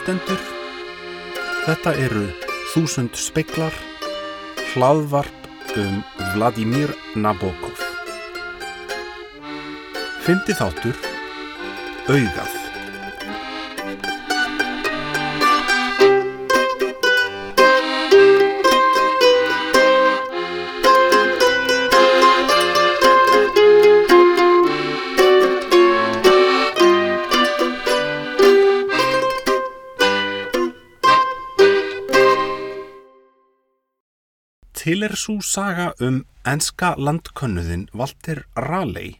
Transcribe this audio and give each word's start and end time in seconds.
Hlustendur, 0.00 0.38
þetta 1.66 1.92
eru 2.00 2.22
þúsund 2.72 3.18
speklar, 3.20 3.74
hlaðvarp 4.72 5.76
um 5.76 5.98
Vladimir 6.32 6.94
Nabokov. 7.20 7.84
Fyndi 10.24 10.56
þáttur, 10.56 10.96
augað. 12.08 12.59
Til 34.80 35.02
er 35.04 35.12
svo 35.12 35.42
saga 35.44 35.90
um 36.00 36.22
enska 36.48 36.94
landkönnuðin 36.96 37.90
Walter 37.92 38.46
Raleigh 38.56 39.18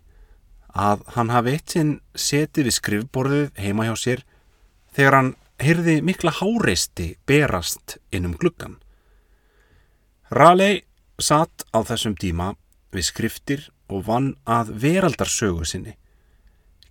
að 0.72 1.02
hann 1.16 1.32
hafi 1.34 1.52
eitt 1.52 1.74
sinn 1.74 1.90
setið 2.16 2.70
við 2.70 2.76
skrifborðið 2.78 3.60
heima 3.60 3.84
hjá 3.90 3.92
sér 4.00 4.22
þegar 4.96 5.18
hann 5.18 5.30
heyrði 5.60 5.98
mikla 6.06 6.32
háreisti 6.38 7.10
berast 7.28 7.98
inn 8.08 8.30
um 8.30 8.38
gluggan. 8.40 8.78
Raleigh 10.32 10.86
satt 11.20 11.68
á 11.76 11.84
þessum 11.84 12.16
tíma 12.16 12.54
við 12.96 13.10
skriftir 13.12 13.68
og 13.92 14.06
vann 14.08 14.32
að 14.48 14.72
veraldarsögu 14.80 15.68
sinni. 15.68 15.98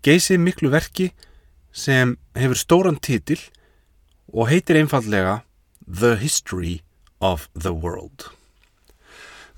Geysið 0.05 0.45
miklu 0.45 0.69
verki 0.69 1.09
sem 1.73 2.19
hefur 2.37 2.61
stóran 2.67 3.01
titil 3.01 3.41
og 4.29 4.51
heitir 4.53 4.77
einfallega 4.77 5.39
The 5.87 6.19
History 6.21 6.83
of 7.17 7.49
the 7.57 7.73
World. 7.73 8.29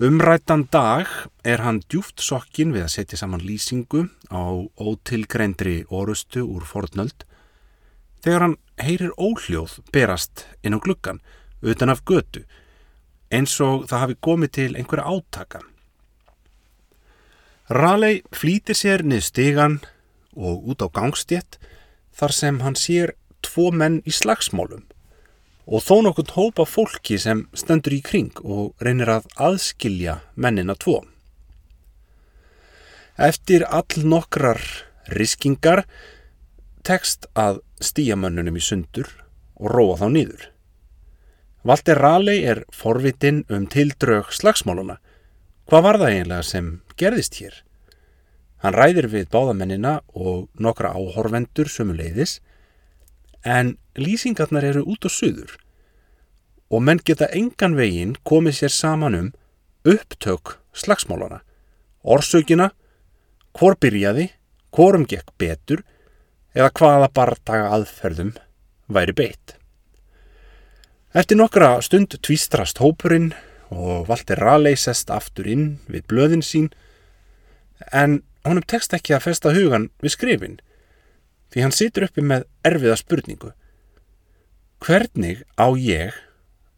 Umrættan 0.02 0.64
dag 0.74 1.06
er 1.46 1.62
hann 1.62 1.78
djúft 1.86 2.24
sokkin 2.26 2.72
við 2.74 2.88
að 2.88 2.94
setja 2.96 3.18
saman 3.20 3.44
lýsingu 3.46 4.08
á 4.34 4.50
ótilgreindri 4.82 5.84
orustu 5.94 6.42
úr 6.42 6.64
fornöld 6.66 7.22
þegar 8.26 8.46
hann 8.48 8.56
heyrir 8.82 9.14
óhljóð 9.14 9.76
berast 9.94 10.48
inn 10.66 10.74
á 10.74 10.82
gluggan 10.82 11.22
utan 11.62 11.94
af 11.94 12.02
götu 12.02 12.42
eins 13.30 13.54
og 13.62 13.86
það 13.92 14.04
hafi 14.04 14.18
komið 14.26 14.54
til 14.58 14.72
einhverja 14.74 15.06
átaka. 15.06 15.62
Raleigh 17.70 18.26
flýtir 18.34 18.82
sér 18.82 19.06
niður 19.06 19.28
stigan 19.30 19.80
og 20.34 20.66
út 20.66 20.82
á 20.82 20.90
gangstjett 20.90 21.60
þar 22.10 22.34
sem 22.40 22.58
hann 22.66 22.80
sér 22.88 23.14
tvo 23.46 23.70
menn 23.70 24.02
í 24.02 24.18
slagsmálum 24.18 24.82
og 25.72 25.80
þó 25.80 26.02
nokkund 26.04 26.34
hópa 26.36 26.66
fólki 26.68 27.16
sem 27.22 27.46
stendur 27.56 27.96
í 27.96 28.02
kring 28.04 28.36
og 28.44 28.74
reynir 28.84 29.10
að 29.14 29.30
aðskilja 29.40 30.18
mennina 30.36 30.76
tvo. 30.76 31.00
Eftir 33.16 33.64
all 33.64 34.04
nokkrar 34.04 34.60
riskingar 35.16 35.86
tekst 36.84 37.30
að 37.38 37.62
stýja 37.80 38.18
mönnunum 38.20 38.60
í 38.60 38.64
sundur 38.66 39.08
og 39.56 39.72
róa 39.72 39.98
þá 40.02 40.08
nýður. 40.12 40.46
Valter 41.64 42.00
Raleigh 42.02 42.52
er 42.52 42.64
forvitinn 42.74 43.44
um 43.54 43.68
tildrög 43.70 44.32
slagsmáluna. 44.34 44.98
Hvað 45.70 45.84
var 45.86 46.02
það 46.02 46.14
eiginlega 46.16 46.48
sem 46.48 46.72
gerðist 46.98 47.38
hér? 47.40 47.60
Hann 48.62 48.76
ræðir 48.76 49.08
við 49.14 49.30
báðamennina 49.32 50.00
og 50.18 50.50
nokkra 50.60 50.92
áhorvendur 50.98 51.70
sömuleiðis 51.72 52.40
en 53.46 53.76
lýsingarnar 53.98 54.66
eru 54.66 54.84
út 54.90 55.06
og 55.06 55.14
suður 55.14 55.54
og 56.72 56.84
menn 56.88 57.02
geta 57.04 57.28
engan 57.36 57.76
veginn 57.76 58.16
komið 58.28 58.62
sér 58.62 58.74
saman 58.74 59.18
um 59.18 59.30
upptök 59.84 60.56
slagsmálana, 60.78 61.42
orsökina, 62.04 62.72
hvor 63.58 63.76
byrjaði, 63.76 64.30
hvorum 64.72 65.04
gekk 65.10 65.34
betur 65.42 65.84
eða 66.56 66.72
hvaða 66.80 67.10
bardaga 67.12 67.72
aðferðum 67.76 68.36
væri 68.88 69.16
beitt. 69.16 69.58
Eftir 71.12 71.36
nokkra 71.36 71.74
stund 71.84 72.16
tvístrast 72.24 72.80
hópurinn 72.80 73.34
og 73.72 74.08
Valter 74.08 74.40
Raleigh 74.40 74.80
sest 74.80 75.12
aftur 75.12 75.48
inn 75.52 75.66
við 75.92 76.08
blöðin 76.08 76.44
sín 76.46 76.70
en 77.92 78.22
honum 78.48 78.64
tekst 78.64 78.96
ekki 78.96 79.16
að 79.16 79.26
festa 79.28 79.52
hugan 79.56 79.90
við 80.04 80.16
skrifin 80.16 80.60
því 81.52 81.66
hann 81.66 81.76
situr 81.76 82.08
uppi 82.08 82.24
með 82.24 82.46
erfiða 82.64 82.96
spurningu. 83.00 83.52
Hvernig 84.82 85.44
á 85.60 85.68
ég 85.76 86.16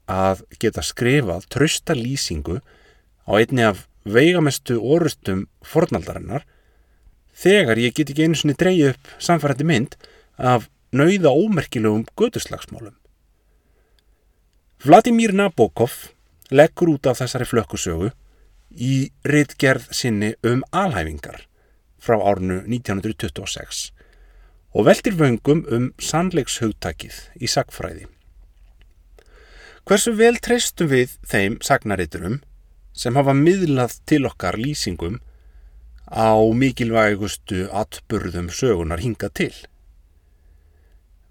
að 0.09 0.44
geta 0.59 0.84
skrifað 0.84 1.47
trösta 1.53 1.96
lýsingu 1.96 2.59
á 3.28 3.31
einni 3.40 3.64
af 3.64 3.86
veigamestu 4.03 4.80
orustum 4.81 5.46
fornaldarinnar 5.64 6.44
þegar 7.34 7.80
ég 7.80 7.96
get 7.96 8.12
ekki 8.12 8.28
einu 8.28 8.38
sinni 8.38 8.58
dreyið 8.59 8.94
upp 8.94 9.14
samfærandi 9.19 9.68
mynd 9.68 9.96
af 10.38 10.68
nauða 10.94 11.31
ómerkilegum 11.31 12.06
göduslagsmálum. 12.19 12.94
Vladimir 14.84 15.34
Nabokov 15.34 16.12
leggur 16.52 16.97
út 16.97 17.08
af 17.08 17.22
þessari 17.22 17.47
flökkusögu 17.47 18.12
í 18.75 19.09
rittgerð 19.24 19.88
sinni 19.96 20.34
um 20.44 20.64
alhæfingar 20.72 21.46
frá 22.03 22.20
árnu 22.20 22.59
1926 22.68 23.94
og 24.74 24.88
veldir 24.90 25.16
vöngum 25.16 25.64
um 25.72 25.91
sannleikshugtakið 26.02 27.16
í 27.40 27.47
sagfræði. 27.47 28.09
Hversu 29.83 30.13
vel 30.16 30.38
treystum 30.39 30.88
við 30.88 31.17
þeim 31.27 31.57
sagnariturum 31.59 32.38
sem 32.95 33.17
hafa 33.19 33.33
miðlað 33.35 33.97
til 34.07 34.21
okkar 34.29 34.55
lýsingum 34.55 35.17
á 36.07 36.39
mikilvægustu 36.55 37.66
atburðum 37.67 38.47
sögunar 38.47 39.01
hinga 39.03 39.27
til? 39.35 39.51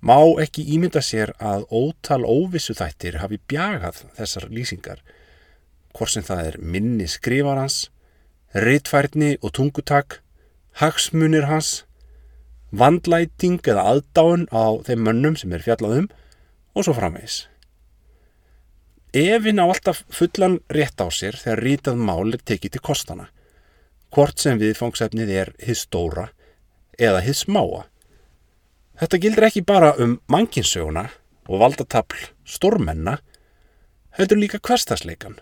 Má 0.04 0.18
ekki 0.42 0.66
ímynda 0.74 1.00
sér 1.00 1.32
að 1.40 1.64
ótal 1.72 2.26
óvissu 2.28 2.76
þættir 2.76 3.16
hafi 3.22 3.38
bjagað 3.48 4.02
þessar 4.18 4.44
lýsingar, 4.52 5.00
hvort 5.96 6.12
sem 6.12 6.26
það 6.26 6.50
er 6.50 6.58
minni 6.60 7.06
skrifarans, 7.08 7.86
rittfærni 8.52 9.38
og 9.40 9.54
tungutak, 9.56 10.18
hagsmunir 10.76 11.48
hans, 11.48 11.86
vandlæting 12.68 13.64
eða 13.64 13.86
aðdáun 13.94 14.44
á 14.52 14.76
þeim 14.84 15.08
mönnum 15.08 15.40
sem 15.40 15.56
er 15.56 15.64
fjallaðum 15.64 16.10
og 16.76 16.84
svo 16.84 16.98
framvegs. 17.00 17.46
Efin 19.12 19.60
á 19.60 19.68
alltaf 19.68 20.04
fullan 20.08 20.60
rétt 20.72 20.96
á 20.96 21.06
sér 21.12 21.36
þegar 21.36 21.60
rítað 21.60 21.98
mál 22.00 22.32
er 22.32 22.40
tekið 22.40 22.72
til 22.72 22.80
kostana, 22.80 23.26
hvort 24.08 24.40
sem 24.40 24.56
viðfangsefnið 24.56 25.32
er 25.36 25.50
hins 25.60 25.84
stóra 25.84 26.30
eða 26.96 27.20
hins 27.20 27.42
smáa. 27.44 27.84
Þetta 28.96 29.20
gildir 29.20 29.48
ekki 29.50 29.64
bara 29.68 29.92
um 30.00 30.16
mankinsöguna 30.32 31.10
og 31.44 31.60
valdatapl 31.60 32.24
stórmenna, 32.48 33.18
heldur 34.16 34.40
líka 34.40 34.62
hverstasleikan 34.64 35.36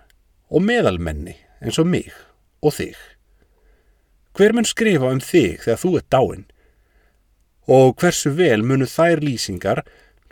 og 0.51 0.67
meðalmenni 0.67 1.37
eins 1.63 1.79
og 1.79 1.87
mig 1.87 2.11
og 2.67 2.75
þig. 2.75 2.99
Hver 4.35 4.55
mun 4.55 4.67
skrifa 4.67 5.15
um 5.15 5.23
þig 5.23 5.63
þegar 5.63 5.83
þú 5.83 5.97
ert 6.01 6.11
dáinn? 6.11 6.47
Og 7.71 7.95
hversu 8.03 8.35
vel 8.35 8.65
munu 8.67 8.91
þær 8.91 9.23
lýsingar 9.23 9.85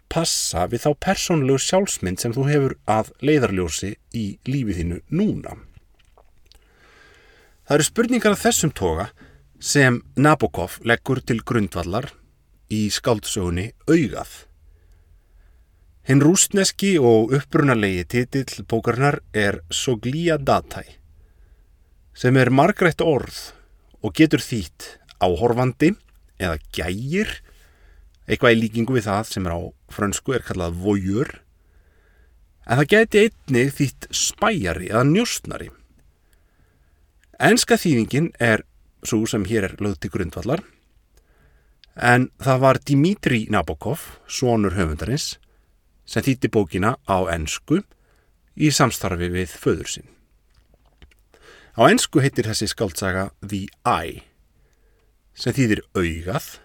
passa 0.09 0.67
við 0.71 0.85
þá 0.87 0.91
persónlegu 1.05 1.61
sjálfsmynd 1.63 2.21
sem 2.23 2.35
þú 2.35 2.45
hefur 2.49 2.75
að 2.89 3.13
leiðarljósi 3.25 3.95
í 4.17 4.27
lífið 4.49 4.83
þínu 4.83 5.01
núna? 5.21 5.57
Það 7.69 7.77
eru 7.77 7.87
spurningar 7.89 8.37
af 8.37 8.45
þessum 8.47 8.73
toga 8.73 9.09
sem 9.61 10.01
Nabokov 10.17 10.79
leggur 10.89 11.21
til 11.21 11.43
grundvallar 11.45 12.13
í 12.73 12.87
skáldsögunni 12.93 13.73
Augað. 13.89 14.31
Hinn 16.09 16.23
rústneski 16.25 16.95
og 16.97 17.35
upprunalegi 17.37 18.07
titill 18.09 18.65
bókarnar 18.65 19.21
er 19.37 19.61
Soglia 19.69 20.39
Datai 20.41 20.87
sem 22.19 22.35
er 22.41 22.51
margrætt 22.51 23.05
orð 23.05 23.37
og 24.03 24.15
getur 24.17 24.43
þýtt 24.43 24.89
áhorfandi 25.23 25.93
eða 26.41 26.57
gægir 26.75 27.31
eitthvað 28.29 28.55
í 28.55 28.61
líkingu 28.63 28.99
við 28.99 29.09
það 29.09 29.33
sem 29.33 29.49
er 29.49 29.57
á 29.57 29.61
frönsku 29.93 30.37
er 30.37 30.45
kallað 30.47 30.79
voyeur. 30.85 31.33
En 32.69 32.81
það 32.81 32.91
geti 32.93 33.25
einnig 33.25 33.75
þýtt 33.79 34.09
spæjari 34.13 34.93
eða 34.93 35.07
njóstnari 35.09 35.71
Enska 37.39 37.77
þýðingin 37.79 38.33
er 38.43 38.65
svo 39.07 39.23
sem 39.31 39.45
hér 39.47 39.69
er 39.69 39.75
lögð 39.79 40.01
til 40.03 40.11
grundvallar. 40.11 40.65
En 41.95 42.33
það 42.43 42.63
var 42.65 42.81
Dimitri 42.83 43.45
Nabokov, 43.47 44.03
sonur 44.27 44.75
höfundarins 44.75 45.37
sem 46.03 46.25
þýtti 46.27 46.51
bókina 46.51 46.97
á 47.07 47.31
ensku 47.31 47.85
í 48.59 48.73
samstarfi 48.75 49.31
við 49.31 49.55
föður 49.55 49.93
sinn. 49.93 50.09
Á 51.79 51.87
ensku 51.87 52.19
heitir 52.19 52.51
þessi 52.51 52.73
skáldsaga 52.75 53.29
The 53.39 53.69
Eye 53.87 54.25
sem 55.39 55.55
þýðir 55.55 55.85
augað 55.95 56.57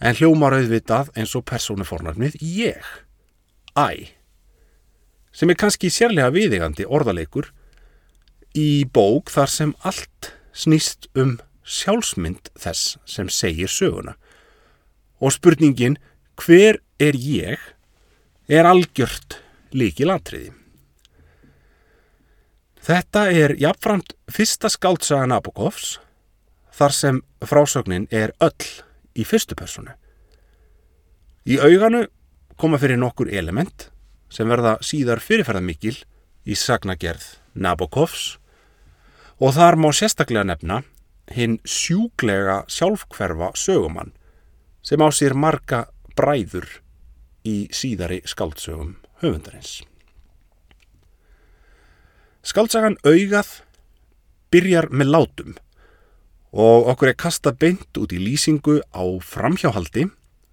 en 0.00 0.16
hljómar 0.18 0.56
auðvitað 0.56 1.12
eins 1.16 1.34
og 1.38 1.46
persónufornarnið 1.48 2.38
ég, 2.42 2.82
I, 3.76 4.10
sem 5.36 5.52
er 5.52 5.58
kannski 5.60 5.90
sérlega 5.92 6.32
viðigandi 6.32 6.86
orðaleikur 6.88 7.50
í 8.56 8.86
bók 8.88 9.32
þar 9.32 9.52
sem 9.52 9.74
allt 9.84 10.32
snýst 10.56 11.10
um 11.16 11.36
sjálfsmynd 11.66 12.48
þess 12.56 12.96
sem 13.08 13.28
segir 13.28 13.68
söguna. 13.68 14.14
Og 15.20 15.34
spurningin 15.34 15.98
hver 16.40 16.80
er 17.00 17.16
ég 17.16 17.60
er 18.48 18.68
algjört 18.68 19.40
líki 19.76 20.06
landriði. 20.08 20.52
Þetta 22.86 23.26
er 23.34 23.56
jafnframt 23.58 24.14
fyrsta 24.30 24.70
skáltsaga 24.70 25.26
Nabokovs 25.26 25.96
þar 26.76 26.94
sem 26.94 27.22
frásögnin 27.42 28.06
er 28.14 28.32
öll 28.40 28.85
í 29.16 29.24
fyrstu 29.24 29.56
personu. 29.58 29.94
Í 31.46 31.58
auganu 31.62 32.06
koma 32.60 32.78
fyrir 32.80 32.98
nokkur 33.00 33.30
element 33.32 33.88
sem 34.32 34.48
verða 34.50 34.76
síðar 34.84 35.22
fyrirferðamikil 35.22 35.96
í 36.46 36.56
sagnagerð 36.58 37.36
Nabokovs 37.54 38.36
og 39.40 39.54
þar 39.56 39.78
má 39.80 39.90
sérstaklega 39.94 40.46
nefna 40.46 40.82
hinn 41.32 41.58
sjúglega 41.66 42.62
sjálfkverfa 42.70 43.52
sögumann 43.58 44.14
sem 44.86 45.02
á 45.02 45.08
sér 45.10 45.34
marga 45.34 45.86
bræður 46.16 46.68
í 47.46 47.66
síðari 47.74 48.22
skáldsögum 48.26 48.96
höfundarins. 49.22 49.82
Skáltsagan 52.46 52.98
augað 53.02 53.48
byrjar 54.54 54.90
með 54.94 55.10
látum 55.10 55.56
og 56.52 56.88
okkur 56.92 57.12
er 57.12 57.18
kasta 57.18 57.52
beint 57.52 57.98
út 57.98 58.12
í 58.14 58.20
lýsingu 58.22 58.80
á 58.94 59.04
framhjáhaldi 59.22 60.06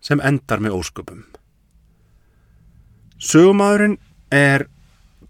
sem 0.03 0.21
endar 0.23 0.63
með 0.63 0.79
ósköpum. 0.79 1.23
Sögumadurinn 3.23 3.99
er 4.33 4.67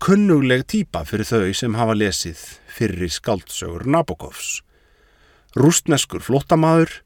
kunnugleg 0.02 0.66
týpa 0.68 1.04
fyrir 1.06 1.28
þau 1.28 1.52
sem 1.56 1.76
hafa 1.78 1.96
lesið 1.96 2.40
fyrir 2.74 3.12
skáldsögur 3.14 3.86
Nabokovs. 3.86 4.62
Rústneskur 5.54 6.24
flottamaður 6.26 7.04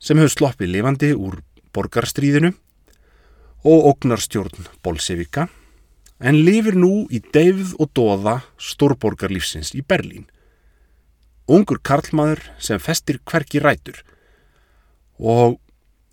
sem 0.00 0.18
hefur 0.20 0.34
sloppið 0.34 0.74
lifandi 0.74 1.14
úr 1.16 1.40
borgarstríðinu 1.72 2.52
og 3.64 3.88
ógnarstjórn 3.94 4.68
Bolsevika 4.84 5.48
en 6.20 6.42
lifir 6.44 6.76
nú 6.76 7.06
í 7.08 7.22
deyfð 7.32 7.78
og 7.80 7.92
doða 7.96 8.36
stórborgarlífsins 8.60 9.72
í 9.76 9.80
Berlín. 9.80 10.26
Ungur 11.50 11.80
karlmaður 11.82 12.44
sem 12.62 12.78
festir 12.78 13.18
hverki 13.26 13.58
rætur 13.62 14.04
og 15.18 15.58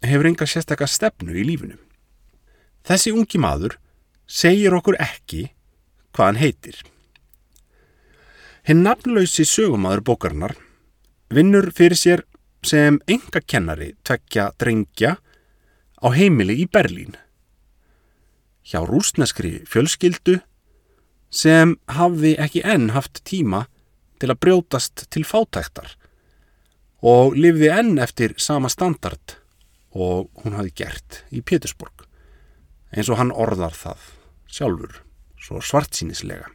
hefur 0.06 0.30
enga 0.30 0.48
sérstakka 0.50 0.88
stefnu 0.90 1.36
í 1.38 1.46
lífinu. 1.46 1.78
Þessi 2.88 3.14
ungi 3.14 3.40
maður 3.42 3.78
segir 4.28 4.74
okkur 4.74 4.98
ekki 5.04 5.44
hvað 6.16 6.26
hann 6.32 6.42
heitir. 6.42 6.80
Hinn 8.68 8.84
nafnlausi 8.84 9.46
sögumadur 9.48 10.04
bókarinnar 10.10 10.58
vinnur 11.32 11.70
fyrir 11.76 12.00
sér 12.00 12.26
sem 12.66 13.00
enga 13.08 13.44
kennari 13.46 13.94
tvekja 14.04 14.50
drengja 14.60 15.16
á 16.02 16.08
heimili 16.18 16.58
í 16.64 16.68
Berlín. 16.68 17.16
Hjá 18.68 18.82
rúsneskri 18.84 19.62
fjölskyldu 19.70 20.42
sem 21.30 21.78
hafði 21.88 22.36
ekki 22.42 22.64
enn 22.66 22.92
haft 22.96 23.22
tíma 23.28 23.68
til 24.20 24.32
að 24.34 24.42
brjótast 24.44 25.08
til 25.14 25.26
fátæktar 25.28 25.96
og 27.06 27.38
lifði 27.38 27.70
enn 27.74 27.98
eftir 28.02 28.34
sama 28.42 28.70
standard 28.74 29.38
og 29.94 30.30
hún 30.44 30.58
hafi 30.58 30.74
gert 30.84 31.24
í 31.30 31.42
Pétursborg 31.42 32.06
eins 32.94 33.10
og 33.12 33.20
hann 33.20 33.34
orðar 33.34 33.76
það 33.78 34.06
sjálfur 34.48 35.02
svo 35.42 35.62
svartsýnislega. 35.64 36.50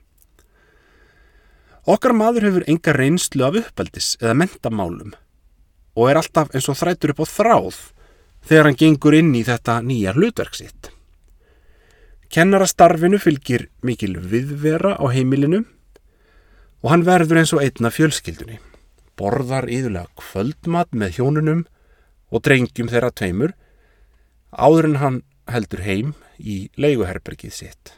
Okkar 1.89 2.15
maður 2.15 2.49
hefur 2.49 2.65
enga 2.71 2.95
reynslu 2.95 3.45
af 3.47 3.59
uppeldis 3.59 4.15
eða 4.21 4.37
mentamálum 4.39 5.15
og 5.99 6.09
er 6.09 6.21
alltaf 6.21 6.53
eins 6.55 6.69
og 6.71 6.79
þrætur 6.79 7.15
upp 7.15 7.25
á 7.25 7.27
þráð 7.27 7.79
þegar 8.49 8.69
hann 8.69 8.79
gengur 8.79 9.17
inn 9.19 9.33
í 9.35 9.45
þetta 9.47 9.81
nýja 9.87 10.15
hlutverk 10.17 10.57
sitt. 10.59 10.91
Kennarastarfinu 12.33 13.19
fylgir 13.21 13.67
mikil 13.85 14.17
viðvera 14.17 14.95
á 14.97 15.05
heimilinu 15.13 15.65
og 16.83 16.91
hann 16.91 17.07
verður 17.07 17.43
eins 17.43 17.53
og 17.55 17.63
einna 17.63 17.93
fjölskyldunni. 17.95 18.59
Borðar 19.19 19.69
íðulega 19.71 20.11
kvöldmat 20.19 20.91
með 20.97 21.19
hjónunum 21.19 21.65
og 22.33 22.43
drengjum 22.43 22.91
þeirra 22.91 23.13
tveimur 23.15 23.55
áður 24.51 24.89
en 24.91 25.01
hann 25.03 25.19
heldur 25.53 25.85
heim 25.87 26.15
í 26.39 26.67
leiguherbergið 26.81 27.55
sitt. 27.55 27.95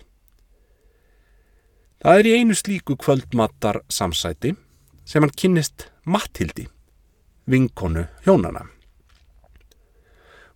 Það 2.05 2.21
er 2.21 2.29
í 2.29 2.37
einu 2.41 2.57
slíku 2.59 2.99
kvöldmatar 3.01 3.81
samsæti 3.89 4.53
sem 5.09 5.25
hann 5.25 5.33
kynnist 5.33 5.89
Mattildi, 6.05 6.67
vinkonu 7.49 8.05
hjónana. 8.27 8.67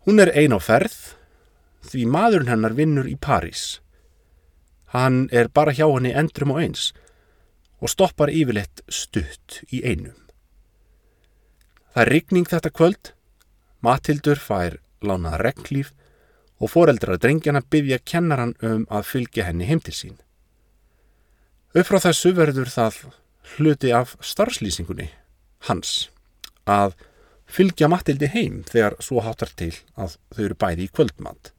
Hún 0.04 0.20
er 0.20 0.34
ein 0.36 0.52
á 0.52 0.60
ferð 0.60 0.96
því 1.88 2.04
maðurinn 2.12 2.52
hennar 2.52 2.76
vinnur 2.76 3.08
í 3.08 3.16
París. 3.16 3.81
Hann 4.92 5.28
er 5.32 5.48
bara 5.48 5.72
hjá 5.72 5.86
henni 5.88 6.12
endrum 6.12 6.52
og 6.52 6.60
eins 6.64 6.90
og 6.92 7.07
stoppar 7.86 8.32
yfirleitt 8.34 8.82
stutt 8.90 9.60
í 9.70 9.84
einum. 9.86 10.16
Það 11.94 12.02
er 12.02 12.12
rigning 12.12 12.50
þetta 12.50 12.75
kvöld, 12.75 13.12
Mattildur 13.79 14.41
fær 14.43 14.81
lánað 15.06 15.38
regnlíf 15.44 15.93
og 16.58 16.72
foreldrar 16.72 17.20
drengjana 17.22 17.62
byggja 17.62 18.00
kennaran 18.03 18.56
um 18.67 18.84
að 18.91 19.06
fylgja 19.12 19.46
henni 19.46 19.69
heim 19.69 19.79
til 19.79 19.94
sín. 19.94 20.17
Upp 21.79 21.86
frá 21.86 22.00
þessu 22.03 22.32
verður 22.34 22.70
það 22.72 23.03
hluti 23.55 23.93
af 23.94 24.17
starfslýsingunni 24.24 25.12
hans 25.69 26.08
að 26.67 26.96
fylgja 27.48 27.88
Matildi 27.88 28.29
heim 28.32 28.64
þegar 28.69 28.98
svo 29.05 29.22
hátar 29.24 29.55
til 29.56 29.72
að 29.94 30.19
þau 30.34 30.44
eru 30.48 30.58
bæði 30.58 30.88
í 30.88 30.93
kvöldmatt. 30.93 31.53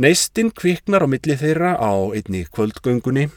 Neistinn 0.00 0.52
kviknar 0.56 1.04
á 1.04 1.08
milli 1.10 1.36
þeirra 1.36 1.74
á 1.80 1.92
einni 2.14 2.44
kvöldgöngunni 2.48 3.28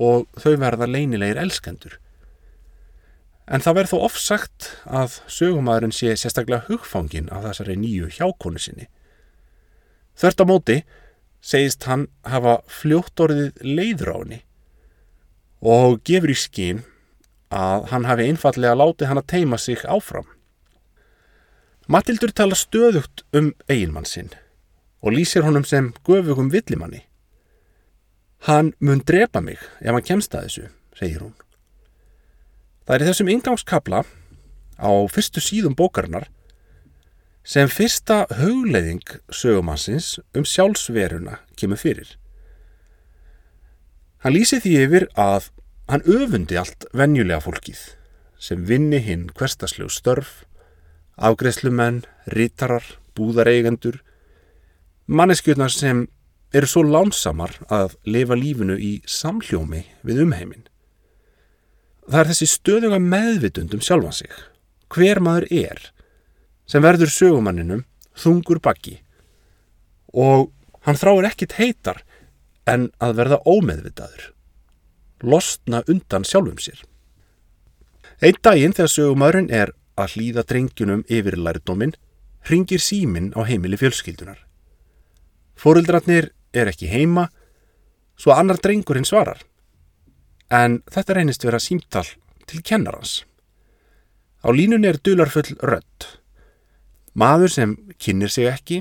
og 0.00 0.28
þau 0.40 0.54
verða 0.62 0.88
leynilegir 0.88 1.40
elskendur. 1.40 1.98
En 3.50 3.62
það 3.64 3.76
verð 3.80 3.92
þó 3.92 3.98
ofsagt 4.06 4.68
að 4.86 5.18
sögumæðurinn 5.28 5.94
sé 5.94 6.14
sérstaklega 6.16 6.68
hugfangin 6.70 7.28
af 7.34 7.44
þessari 7.48 7.76
nýju 7.80 8.10
hjákonu 8.16 8.62
sinni. 8.62 8.86
Þvert 10.16 10.42
á 10.42 10.44
móti 10.46 10.76
segist 11.40 11.84
hann 11.88 12.06
hafa 12.24 12.60
fljótt 12.68 13.20
orðið 13.20 13.58
henni 13.64 14.42
og 15.60 16.00
gefur 16.04 16.32
í 16.32 16.38
skín 16.38 16.84
að 17.50 17.90
hann 17.90 18.06
hafi 18.06 18.28
einfallega 18.30 18.78
látið 18.78 19.10
hann 19.10 19.20
að 19.20 19.30
teima 19.34 19.58
sig 19.58 19.82
áfram. 19.84 20.28
Matildur 21.90 22.30
tala 22.30 22.54
stöðugt 22.54 23.24
um 23.34 23.52
eiginmann 23.66 24.06
sinn 24.06 24.30
og 25.02 25.16
lýsir 25.16 25.42
honum 25.42 25.64
sem 25.64 25.92
göfugum 26.06 26.52
villimanni. 26.52 27.09
Hann 28.48 28.72
mun 28.80 29.02
drepa 29.04 29.42
mig 29.44 29.60
ef 29.80 29.92
hann 29.92 30.06
kemst 30.06 30.34
að 30.34 30.46
þessu, 30.46 30.66
segir 30.96 31.24
hún. 31.24 31.34
Það 32.86 32.94
er 32.94 33.02
í 33.02 33.08
þessum 33.10 33.32
ingangskabla 33.34 34.04
á 34.80 34.90
fyrstu 35.12 35.42
síðum 35.44 35.76
bókarinnar 35.76 36.30
sem 37.44 37.68
fyrsta 37.68 38.24
hugleiðing 38.38 39.04
sögumansins 39.32 40.18
um 40.36 40.46
sjálfsveruna 40.48 41.40
kemur 41.60 41.80
fyrir. 41.80 42.16
Hann 44.24 44.36
lýsi 44.36 44.60
því 44.60 44.74
yfir 44.84 45.06
að 45.16 45.50
hann 45.90 46.04
öfundi 46.04 46.58
allt 46.60 46.86
venjulega 46.96 47.40
fólkið 47.44 47.80
sem 48.40 48.64
vinni 48.64 49.00
hinn 49.04 49.28
hverstaslegu 49.36 49.92
störf, 49.92 50.44
afgreðslumenn, 51.20 52.04
rítarar, 52.32 52.84
búðareigendur, 53.16 54.00
manneskjötnar 55.06 55.72
sem 55.72 56.06
eru 56.52 56.66
svo 56.66 56.82
lánsamar 56.86 57.54
að 57.70 57.94
lifa 58.10 58.36
lífinu 58.38 58.76
í 58.78 58.92
samljómi 59.06 59.84
við 60.06 60.24
umheimin. 60.24 60.66
Það 62.10 62.20
er 62.20 62.30
þessi 62.32 62.48
stöðuga 62.50 62.98
meðvitundum 63.02 63.82
sjálfan 63.84 64.16
sig, 64.16 64.32
hver 64.90 65.20
maður 65.22 65.46
er, 65.54 65.80
sem 66.66 66.82
verður 66.82 67.12
sögumanninum 67.14 67.84
þungur 68.18 68.58
bakki 68.62 68.98
og 70.10 70.50
hann 70.86 70.98
þráir 70.98 71.28
ekkit 71.30 71.56
heitar 71.60 72.02
en 72.66 72.88
að 73.02 73.16
verða 73.20 73.40
ómeðvitaður, 73.46 74.30
losna 75.22 75.84
undan 75.90 76.26
sjálfum 76.26 76.58
sér. 76.58 76.82
Einn 78.20 78.38
daginn 78.42 78.74
þegar 78.74 78.92
sögumadurinn 78.94 79.52
er 79.54 79.72
að 80.00 80.16
hlýða 80.16 80.44
drengjunum 80.48 81.04
yfir 81.08 81.38
lærdóminn, 81.38 81.94
ringir 82.48 82.82
síminn 82.82 83.30
á 83.36 83.46
heimili 83.46 83.78
fjölskyldunar. 83.80 84.38
Fórildratnir 85.60 86.30
er 86.52 86.70
ekki 86.70 86.90
heima, 86.90 87.28
svo 88.18 88.34
annar 88.34 88.60
drengurinn 88.62 89.06
svarar. 89.08 89.40
En 90.50 90.80
þetta 90.90 91.16
reynist 91.16 91.44
vera 91.46 91.60
símtall 91.62 92.08
til 92.50 92.62
kennarans. 92.66 93.22
Á 94.42 94.48
línunni 94.50 94.88
er 94.88 94.98
dularfull 95.04 95.54
rött 95.60 96.16
Maður 97.12 97.50
sem 97.50 97.72
kynir 97.98 98.30
sig 98.30 98.46
ekki 98.46 98.80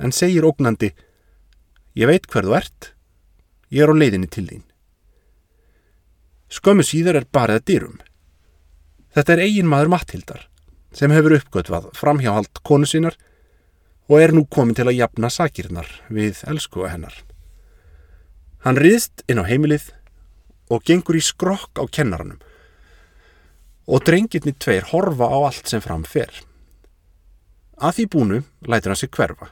en 0.00 0.12
segir 0.12 0.46
ógnandi 0.48 0.92
Ég 1.92 2.08
veit 2.08 2.24
hver 2.32 2.46
þú 2.48 2.54
ert, 2.56 2.86
ég 3.68 3.84
er 3.84 3.92
á 3.92 3.94
leiðinni 3.94 4.30
til 4.32 4.46
þín. 4.48 4.62
Skömmu 6.48 6.84
síðar 6.88 7.18
er 7.20 7.26
barið 7.28 7.58
að 7.58 7.66
dyrum. 7.68 7.98
Þetta 9.12 9.34
er 9.34 9.42
eigin 9.44 9.68
maður 9.68 9.92
Matthildar 9.92 10.46
sem 10.96 11.12
hefur 11.12 11.36
uppgötvað 11.36 11.90
framhjáhald 11.96 12.62
konu 12.64 12.88
sínar 12.88 13.18
og 14.10 14.20
er 14.20 14.32
nú 14.34 14.44
komin 14.50 14.76
til 14.76 14.88
að 14.88 14.98
jafna 14.98 15.30
sakirnar 15.30 15.88
við 16.10 16.42
elskuða 16.48 16.94
hennar. 16.94 17.14
Hann 18.62 18.78
riðst 18.78 19.24
inn 19.30 19.42
á 19.42 19.44
heimilið 19.46 19.90
og 20.70 20.84
gengur 20.86 21.18
í 21.18 21.22
skrokk 21.22 21.78
á 21.78 21.84
kennaranum 21.90 22.40
og 23.86 24.04
drengirni 24.06 24.54
tveir 24.54 24.86
horfa 24.92 25.26
á 25.26 25.38
allt 25.48 25.68
sem 25.68 25.82
fram 25.82 26.04
fer. 26.06 26.30
Að 27.82 27.96
því 27.96 28.06
búnu 28.14 28.38
lætur 28.70 28.92
hann 28.92 29.00
sig 29.00 29.10
hverfa. 29.10 29.50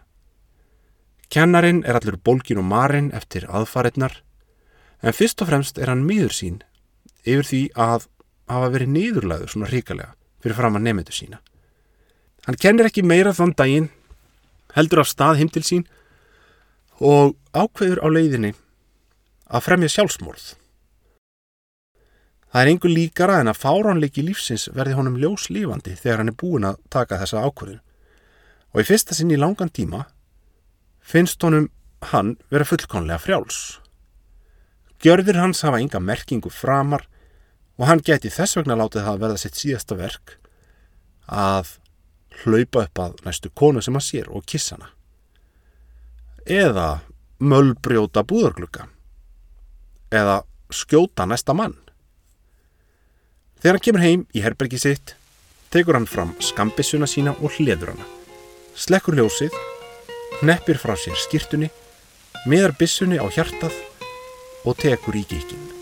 Kennarin 1.30 1.82
er 1.86 1.98
allur 1.98 2.18
bólkin 2.18 2.60
og 2.62 2.66
marinn 2.70 3.10
eftir 3.14 3.46
aðfarinnar 3.50 4.20
en 5.02 5.16
fyrst 5.16 5.42
og 5.42 5.50
fremst 5.50 5.78
er 5.78 5.90
hann 5.90 6.06
miður 6.06 6.34
sín 6.34 6.60
yfir 7.24 7.46
því 7.46 7.62
að 7.74 8.06
hafa 8.50 8.72
verið 8.74 8.92
niðurlæður 8.94 9.52
svona 9.52 9.70
ríkalega 9.70 10.14
fyrir 10.42 10.56
fram 10.58 10.78
að 10.78 10.86
nefndu 10.86 11.14
sína. 11.14 11.40
Hann 12.46 12.58
kennir 12.60 12.88
ekki 12.88 13.04
meira 13.04 13.34
þann 13.36 13.52
daginn, 13.56 13.90
heldur 14.76 15.02
af 15.02 15.10
stað 15.10 15.40
heim 15.40 15.50
til 15.52 15.64
sín 15.66 15.84
og 17.00 17.36
ákveður 17.56 18.02
á 18.04 18.08
leiðinni 18.12 18.52
að 19.50 19.64
fremja 19.66 19.90
sjálfsmorð. 19.90 20.54
Það 22.50 22.62
er 22.62 22.70
einhver 22.72 22.90
líkara 22.90 23.38
en 23.40 23.50
að 23.50 23.60
fáránleiki 23.62 24.24
lífsins 24.26 24.66
verði 24.74 24.96
honum 24.98 25.18
ljóslífandi 25.22 25.94
þegar 25.98 26.22
hann 26.22 26.32
er 26.32 26.38
búin 26.38 26.66
að 26.66 26.80
taka 26.90 27.20
þessa 27.20 27.44
ákvörðu. 27.46 27.78
Og 28.74 28.82
í 28.82 28.86
fyrsta 28.86 29.14
sinn 29.14 29.30
í 29.30 29.38
langan 29.38 29.70
tíma 29.70 30.04
finnst 31.00 31.42
honum 31.46 31.70
hann 32.10 32.36
vera 32.50 32.66
fullkonlega 32.66 33.22
frjáls. 33.22 33.78
Gjörðir 35.00 35.38
hans 35.40 35.62
hafa 35.64 35.80
enga 35.80 36.02
merkingu 36.02 36.50
framar 36.52 37.06
og 37.78 37.86
hann 37.88 38.02
geti 38.04 38.32
þess 38.32 38.58
vegna 38.58 38.76
látið 38.76 39.06
það 39.06 39.14
að 39.14 39.22
verða 39.24 39.40
sitt 39.40 39.56
síðasta 39.56 39.96
verk 39.96 40.36
að 41.30 41.76
hlaupa 42.42 42.86
upp 42.86 43.02
að 43.02 43.20
næstu 43.26 43.50
konu 43.54 43.82
sem 43.82 43.96
hann 43.96 44.04
sér 44.04 44.30
og 44.30 44.46
kissa 44.46 44.76
hana. 44.76 44.90
Eða 46.46 47.00
möllbrjóta 47.40 48.24
búðarglugga. 48.26 48.86
Eða 50.10 50.42
skjóta 50.72 51.26
næsta 51.26 51.54
mann. 51.54 51.76
Þegar 53.60 53.76
hann 53.76 53.84
kemur 53.86 54.04
heim 54.04 54.22
í 54.34 54.44
herbergi 54.44 54.80
sitt, 54.80 55.14
tekur 55.70 55.98
hann 55.98 56.08
fram 56.08 56.32
skambissuna 56.42 57.08
sína 57.10 57.36
og 57.40 57.58
hliður 57.58 57.94
hana. 57.94 58.06
Slekkur 58.74 59.18
ljósið, 59.18 59.56
hneppir 60.40 60.80
frá 60.80 60.96
sér 60.96 61.18
skýrtunni, 61.26 61.68
miðar 62.48 62.76
bissunni 62.78 63.20
á 63.20 63.26
hjartað 63.28 63.76
og 64.64 64.80
tekur 64.80 65.18
í 65.18 65.26
gíkinn. 65.28 65.79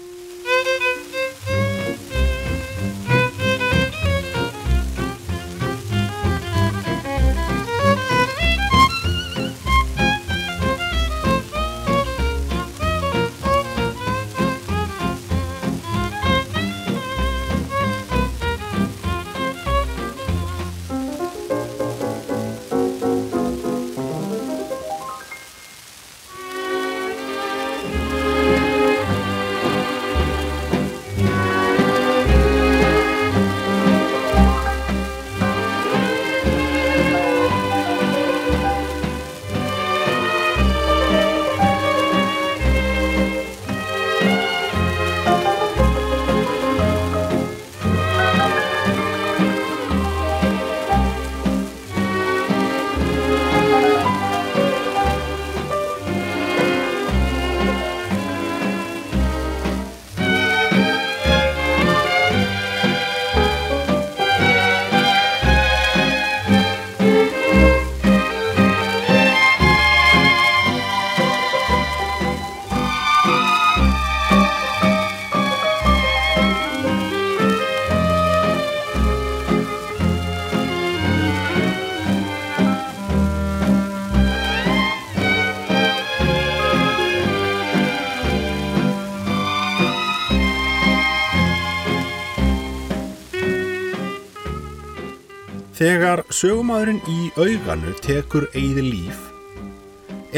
Þegar 96.08 96.32
sögumadurinn 96.32 97.00
í 97.12 97.26
auganu 97.36 97.90
tekur 98.00 98.46
eigði 98.56 98.80
líf 98.80 99.16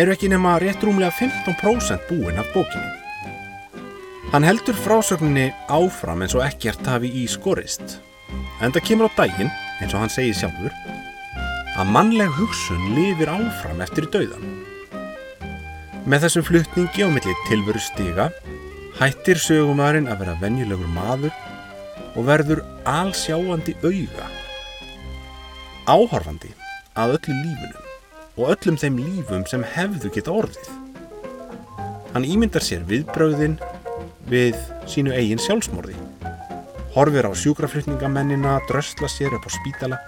eru 0.03 0.11
ekki 0.11 0.27
nema 0.33 0.57
rétt 0.59 0.83
rúmlega 0.83 1.13
15% 1.15 2.09
búinn 2.09 2.41
af 2.43 2.49
bókinni. 2.51 3.85
Hann 4.33 4.49
heldur 4.49 4.75
frásögninni 4.75 5.45
áfram 5.71 6.25
eins 6.27 6.35
og 6.35 6.43
ekkert 6.43 6.91
hafi 6.91 7.13
í 7.21 7.23
skorist. 7.31 8.01
En 8.59 8.75
það 8.75 8.87
kemur 8.89 9.15
á 9.15 9.19
daginn, 9.21 9.55
eins 9.79 9.95
og 9.95 10.03
hann 10.03 10.11
segir 10.11 10.41
sjálfur, 10.41 10.75
að 11.79 11.95
mannleg 11.95 12.35
hugsun 12.41 12.91
lifir 12.99 13.31
áfram 13.31 13.87
eftir 13.87 14.11
dauðan. 14.11 14.51
Með 16.03 16.27
þessum 16.27 16.49
flutningi 16.51 17.07
á 17.07 17.15
milli 17.15 17.39
tilveru 17.47 17.87
stiga 17.87 18.33
hættir 18.99 19.39
sögumadurinn 19.39 20.11
að 20.11 20.27
vera 20.27 20.39
venjulegur 20.43 20.95
maður 20.99 21.31
og 22.19 22.27
verður 22.27 22.67
allsjáandi 22.99 23.79
auga 23.87 24.33
áhorfandi 25.91 26.53
að 26.99 27.17
öllu 27.17 27.35
lífunum 27.43 27.89
og 28.41 28.53
öllum 28.55 28.79
þeim 28.81 28.99
lífum 29.01 29.43
sem 29.51 29.65
hefðu 29.75 30.13
geta 30.15 30.35
orðið. 30.43 30.71
Hann 32.15 32.27
ímyndar 32.27 32.65
sér 32.65 32.87
viðbröðin 32.89 33.59
við 34.31 34.57
sínu 34.91 35.13
eigin 35.15 35.43
sjálfsmorði, 35.43 35.97
horfir 36.95 37.27
á 37.27 37.33
sjúkraflutningamennina, 37.35 38.59
drösla 38.71 39.11
sér 39.11 39.35
upp 39.37 39.47
á 39.47 39.51
spítala 39.55 40.01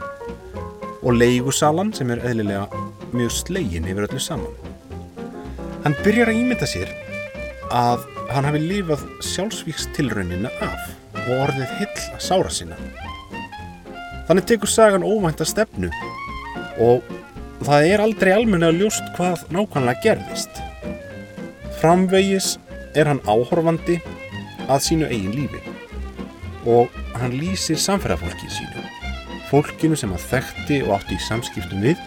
og 1.02 1.18
leigusalan 1.18 1.92
sem 1.96 2.10
er 2.14 2.22
eðlilega 2.30 2.66
mjög 3.12 3.34
slegin 3.42 3.88
yfir 3.90 4.06
öllu 4.06 4.22
saman. 4.22 4.58
Hann 5.82 5.98
byrjar 6.04 6.30
að 6.30 6.42
ímynda 6.44 6.68
sér 6.70 6.90
að 7.74 8.06
hann 8.32 8.46
hafi 8.46 8.62
lifað 8.62 9.06
sjálfsvíkstilraunina 9.32 10.52
af 10.62 10.92
og 11.26 11.32
orðið 11.40 11.78
hill 11.80 11.96
að 12.12 12.22
sára 12.22 12.52
sinna. 12.54 12.78
Þannig 14.28 14.46
tekur 14.48 14.70
sagan 14.70 15.06
óvænta 15.06 15.46
stefnu 15.48 15.90
og 16.82 17.02
það 17.66 17.88
er 17.92 18.02
aldrei 18.02 18.32
almenna 18.34 18.70
ljóst 18.74 19.04
hvað 19.16 19.44
nákvæmlega 19.54 20.02
gerðist. 20.04 20.62
Framvegis 21.80 22.56
er 22.98 23.10
hann 23.10 23.22
áhorfandi 23.26 23.98
að 24.70 24.84
sínu 24.86 25.08
eigin 25.10 25.34
lífi 25.36 25.62
og 26.68 26.92
hann 27.18 27.34
lýsir 27.34 27.80
samferðarfólkið 27.82 28.54
sínu, 28.54 28.84
fólkinu 29.50 29.98
sem 29.98 30.12
hann 30.14 30.26
þekkti 30.30 30.82
og 30.86 30.94
átti 30.98 31.18
í 31.18 31.24
samskiptum 31.26 31.82
við, 31.82 31.98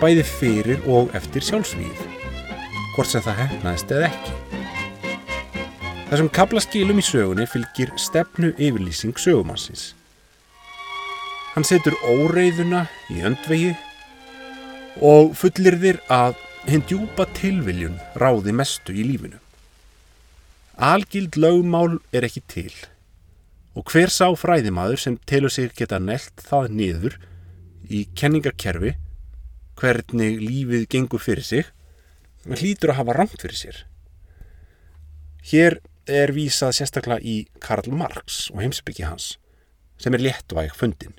bæði 0.00 0.26
fyrir 0.26 0.82
og 0.90 1.14
eftir 1.18 1.46
sjálfsvíð, 1.46 2.02
hvort 2.96 3.12
sem 3.12 3.22
það 3.22 3.42
hefnaðist 3.44 3.94
eða 3.94 4.10
ekki. 4.10 4.36
Þessum 6.10 6.32
kablaskilum 6.34 6.98
í 6.98 7.06
sögunni 7.06 7.46
fylgir 7.46 7.94
stefnu 7.94 8.50
yfirlýsing 8.58 9.14
sögumansins. 9.14 9.92
Hann 11.50 11.66
setur 11.66 11.96
óreiðuna 12.06 12.84
í 13.10 13.24
öndvegi 13.26 13.72
og 15.02 15.32
fullir 15.38 15.74
þér 15.82 15.96
að 16.12 16.36
hinn 16.70 16.84
djúpa 16.86 17.24
tilviljun 17.34 17.96
ráði 18.22 18.52
mestu 18.54 18.94
í 18.94 19.02
lífinu. 19.08 19.40
Algild 20.78 21.34
lögmál 21.40 21.98
er 22.14 22.26
ekki 22.28 22.42
til 22.46 22.72
og 23.74 23.90
hver 23.90 24.12
sá 24.14 24.28
fræðimaður 24.38 25.02
sem 25.02 25.18
telur 25.26 25.50
sig 25.50 25.74
geta 25.74 25.98
nelt 25.98 26.42
það 26.46 26.70
niður 26.78 27.16
í 27.90 28.04
kenningakerfi 28.18 28.94
hvernig 29.80 30.38
lífið 30.42 30.86
gengur 30.92 31.22
fyrir 31.22 31.46
sig 31.46 31.66
hlýtur 32.46 32.94
að 32.94 33.00
hafa 33.00 33.16
rangt 33.16 33.42
fyrir 33.42 33.58
sér. 33.58 33.80
Hér 35.50 35.80
er 36.06 36.30
vísað 36.36 36.76
sérstaklega 36.78 37.26
í 37.26 37.42
Karl 37.62 37.90
Marx 37.90 38.46
og 38.54 38.62
heimsbyggi 38.62 39.08
hans 39.08 39.32
sem 40.00 40.14
er 40.14 40.24
léttvæg 40.24 40.72
fundin. 40.78 41.18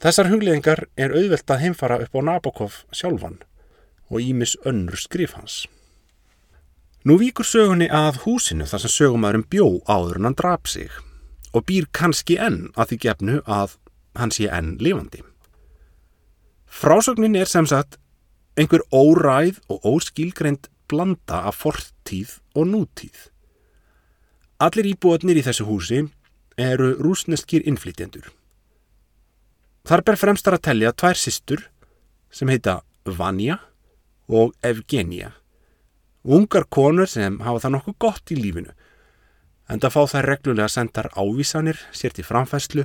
Þessar 0.00 0.30
hugleðingar 0.32 0.86
er 0.96 1.12
auðvelt 1.12 1.52
að 1.52 1.60
heimfara 1.60 1.98
upp 2.00 2.14
á 2.16 2.20
Nabokov 2.24 2.76
sjálfan 2.88 3.42
og 4.08 4.24
ímis 4.24 4.54
önnur 4.64 4.96
skrif 4.96 5.34
hans. 5.36 5.66
Nú 7.04 7.18
víkur 7.20 7.44
sögunni 7.44 7.90
að 7.92 8.22
húsinu 8.24 8.64
þar 8.68 8.82
sem 8.84 8.94
sögumæðurum 8.94 9.44
bjó 9.52 9.66
áður 9.84 10.20
en 10.20 10.30
hann 10.30 10.38
drap 10.40 10.68
sig 10.72 10.88
og 11.52 11.66
býr 11.68 11.90
kannski 11.92 12.38
enn 12.40 12.70
að 12.80 12.92
því 12.94 13.00
gefnu 13.04 13.36
að 13.44 13.76
hann 14.16 14.32
sé 14.32 14.48
enn 14.48 14.74
lifandi. 14.80 15.20
Frásögnin 16.64 17.36
er 17.36 17.50
sem 17.50 17.68
sagt 17.68 18.00
einhver 18.56 18.86
óræð 18.88 19.60
og 19.68 19.84
óskilgreind 19.84 20.72
blanda 20.88 21.44
af 21.50 21.60
fortíð 21.60 22.38
og 22.56 22.72
nútíð. 22.72 23.28
Allir 24.60 24.94
íbúðnir 24.94 25.40
í 25.40 25.44
þessu 25.44 25.68
húsi 25.68 26.04
eru 26.56 26.94
rúsneskir 27.00 27.68
innflytjendur. 27.68 28.32
Þar 29.88 30.04
ber 30.06 30.20
fremstar 30.20 30.56
að 30.56 30.64
tellja 30.68 30.92
tvær 30.92 31.18
sistur 31.18 31.64
sem 32.30 32.50
heita 32.52 32.80
Vanja 33.04 33.58
og 34.28 34.52
Evgenia. 34.62 35.32
Ungar 36.24 36.66
konur 36.68 37.08
sem 37.08 37.40
hafa 37.40 37.64
það 37.64 37.74
nokkuð 37.76 37.98
gott 38.04 38.32
í 38.34 38.38
lífinu 38.38 38.74
en 39.70 39.78
það 39.78 39.94
fá 39.94 40.00
þær 40.12 40.28
reglulega 40.32 40.72
sendar 40.72 41.08
ávísanir 41.14 41.78
sér 41.94 42.14
til 42.14 42.26
framfæslu 42.26 42.84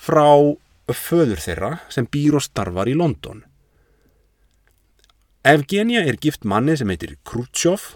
frá 0.00 0.24
föður 0.92 1.40
þeirra 1.40 1.72
sem 1.92 2.08
býr 2.08 2.38
og 2.38 2.44
starfar 2.44 2.90
í 2.90 2.96
London. 2.96 3.44
Evgenia 5.46 6.02
er 6.06 6.20
gift 6.22 6.46
manni 6.48 6.76
sem 6.78 6.90
heitir 6.90 7.16
Krútsjóf 7.28 7.92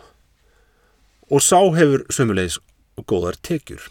og 1.30 1.42
sá 1.42 1.58
hefur 1.76 2.04
sömulegis 2.12 2.60
góðar 3.08 3.38
tekjur. 3.42 3.82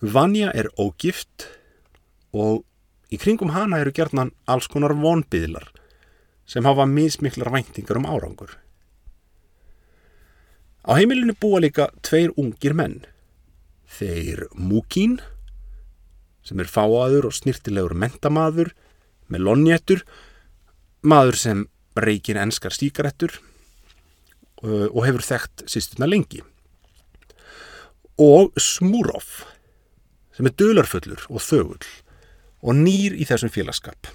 Vanja 0.00 0.52
er 0.54 0.70
ógift 0.78 1.48
og 2.32 2.64
í 3.08 3.18
kringum 3.20 3.54
hana 3.54 3.80
eru 3.82 3.92
gerðnan 3.94 4.32
alls 4.50 4.68
konar 4.70 4.94
vonbyðlar 4.96 5.70
sem 6.48 6.64
hafa 6.64 6.86
mismiklar 6.88 7.50
væntingar 7.52 8.00
um 8.00 8.08
árangur. 8.08 8.56
Á 10.88 10.96
heimilinu 10.96 11.34
búa 11.36 11.60
líka 11.60 11.90
tveir 12.00 12.32
ungir 12.40 12.72
menn. 12.72 13.02
Þeir 13.88 14.46
Múkín, 14.56 15.18
sem 16.44 16.60
er 16.60 16.70
fáaður 16.70 17.28
og 17.28 17.36
snirtilegur 17.36 17.92
mentamaður, 17.92 18.72
með 19.28 19.44
lonjættur, 19.44 20.04
maður 21.04 21.36
sem 21.36 21.66
reykir 21.98 22.40
enskar 22.40 22.72
stíkarettur 22.72 23.34
uh, 24.64 24.88
og 24.88 25.04
hefur 25.04 25.24
þekkt 25.24 25.66
sýstuna 25.68 26.08
lengi. 26.08 26.40
Og 28.18 28.56
Smúrof, 28.56 29.44
sem 30.32 30.48
er 30.48 30.56
dölarfullur 30.56 31.28
og 31.28 31.44
þögull 31.44 31.84
og 32.62 32.78
nýr 32.78 33.14
í 33.14 33.26
þessum 33.28 33.52
félagskap. 33.52 34.10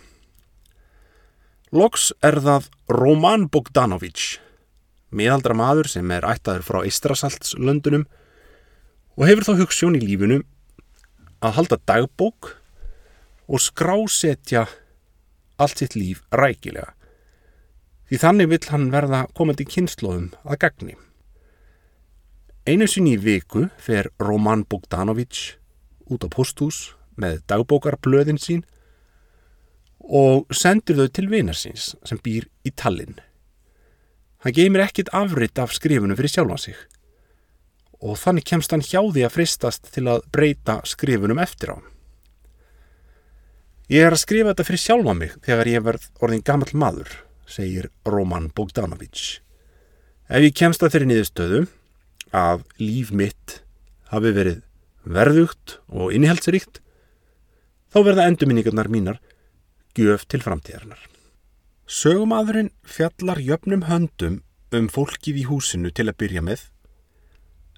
Loks 1.73 2.11
er 2.21 2.37
það 2.43 2.67
Roman 2.91 3.47
Bogdanovic, 3.49 4.37
miðaldra 5.09 5.55
maður 5.57 5.89
sem 5.89 6.11
er 6.13 6.27
ættaður 6.27 6.65
frá 6.67 6.79
Eistrasaltslöndunum 6.83 8.03
og 9.17 9.25
hefur 9.29 9.47
þá 9.47 9.53
hugssjón 9.63 9.97
í 9.97 10.03
lífinu 10.03 10.41
að 11.43 11.55
halda 11.57 11.79
dagbók 11.89 12.53
og 13.47 13.61
skrásetja 13.61 14.67
allt 15.61 15.81
sitt 15.81 15.97
líf 15.97 16.23
rækilega. 16.33 16.93
Því 18.09 18.19
þannig 18.21 18.49
vill 18.51 18.69
hann 18.69 18.89
verða 18.93 19.23
komandi 19.33 19.65
kynnslóðum 19.65 20.29
að 20.43 20.59
gagni. 20.61 20.95
Einu 22.69 22.87
sinni 22.87 23.17
í 23.17 23.21
viku 23.21 23.67
fer 23.81 24.11
Roman 24.21 24.63
Bogdanovic 24.69 25.55
út 26.05 26.23
á 26.23 26.29
posthús 26.29 26.93
með 27.19 27.41
dagbókarblöðin 27.51 28.41
sín 28.41 28.63
og 30.03 30.49
sendur 30.51 30.99
þau 30.99 31.13
til 31.15 31.29
vinarsins 31.31 31.93
sem 32.03 32.19
býr 32.23 32.49
í 32.67 32.73
Tallinn. 32.75 33.19
Hann 34.43 34.55
geymir 34.55 34.83
ekkit 34.83 35.13
afritt 35.15 35.59
af 35.61 35.75
skrifunum 35.75 36.17
fyrir 36.19 36.33
sjálfan 36.33 36.59
sig 36.65 36.79
og 38.03 38.17
þannig 38.19 38.43
kemst 38.49 38.73
hann 38.75 38.83
hjá 38.83 38.99
því 38.99 39.23
að 39.23 39.35
fristast 39.37 39.87
til 39.95 40.09
að 40.11 40.25
breyta 40.35 40.81
skrifunum 40.87 41.39
eftir 41.39 41.71
á. 41.71 41.77
Ég 43.91 44.03
er 44.03 44.15
að 44.15 44.23
skrifa 44.23 44.51
þetta 44.51 44.65
fyrir 44.67 44.83
sjálfa 44.83 45.13
mig 45.15 45.37
þegar 45.45 45.69
ég 45.71 45.85
verð 45.85 46.09
orðin 46.23 46.43
gammal 46.43 46.71
maður, 46.75 47.09
segir 47.47 47.89
Roman 48.07 48.49
Bogdanovic. 48.55 49.39
Ef 50.27 50.43
ég 50.43 50.55
kemst 50.55 50.83
að 50.83 50.95
þeirri 50.95 51.09
niðurstöðu 51.11 51.63
að 52.33 52.63
líf 52.81 53.11
mitt 53.15 53.59
hafi 54.11 54.31
verið 54.35 54.61
verðugt 55.03 55.77
og 55.91 56.13
innihaldsríkt, 56.15 56.79
þá 57.93 57.99
verða 58.01 58.25
endurminningarnar 58.29 58.89
mínar 58.89 59.19
gjöf 59.93 60.25
til 60.25 60.41
framtíðarinnar. 60.41 61.01
Sögumadurinn 61.85 62.71
fjallar 62.81 63.37
jöfnum 63.37 63.85
höndum 63.85 64.41
um 64.73 64.87
fólkið 64.89 65.43
í 65.43 65.45
húsinu 65.45 65.91
til 65.93 66.07
að 66.09 66.17
byrja 66.23 66.41
með, 66.41 66.63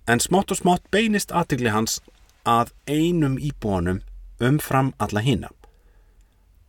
en 0.08 0.22
smátt 0.24 0.54
og 0.54 0.62
smátt 0.62 0.86
beinist 0.94 1.34
aðtigli 1.36 1.74
hans 1.74 2.00
að 2.48 2.72
einum 2.88 3.36
íbúanum 3.42 4.04
umfram 4.40 4.94
alla 5.04 5.24
hina. 5.26 5.50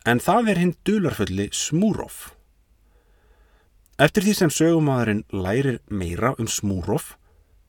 En 0.03 0.19
það 0.23 0.51
er 0.51 0.61
hinn 0.63 0.75
dularfulli 0.87 1.49
Smúrof. 1.53 2.33
Eftir 3.97 4.25
því 4.25 4.33
sem 4.35 4.51
sögumadurinn 4.53 5.23
lærir 5.31 5.79
meira 5.87 6.33
um 6.37 6.47
Smúrof, 6.51 7.15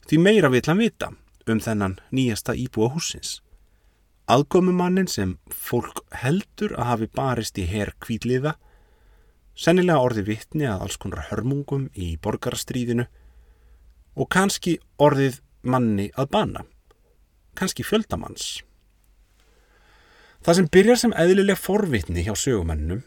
því 0.08 0.18
meira 0.24 0.50
vill 0.50 0.66
hann 0.66 0.82
vita 0.82 1.12
um 1.48 1.60
þennan 1.62 2.00
nýjasta 2.10 2.56
íbúa 2.58 2.90
húsins. 2.92 3.38
Aðkomumannin 4.28 5.08
sem 5.08 5.38
fólk 5.48 6.02
heldur 6.20 6.74
að 6.76 6.88
hafi 6.90 7.06
barist 7.16 7.58
í 7.60 7.64
herr 7.64 7.94
kvítliða, 8.04 8.58
sennilega 9.56 10.04
orði 10.04 10.26
vittni 10.26 10.66
að 10.68 10.84
alls 10.84 10.98
konar 11.00 11.30
hörmungum 11.30 11.86
í 11.96 12.10
borgarastríðinu 12.20 13.06
og 14.18 14.28
kannski 14.28 14.76
orðið 15.00 15.40
manni 15.64 16.10
að 16.12 16.28
bana, 16.36 16.64
kannski 17.56 17.86
fjöldamanns. 17.88 18.58
Það 20.44 20.60
sem 20.60 20.70
byrjar 20.76 21.00
sem 21.00 21.16
eðlileg 21.24 21.58
forvitni 21.58 22.26
hjá 22.26 22.34
sögumennum 22.36 23.06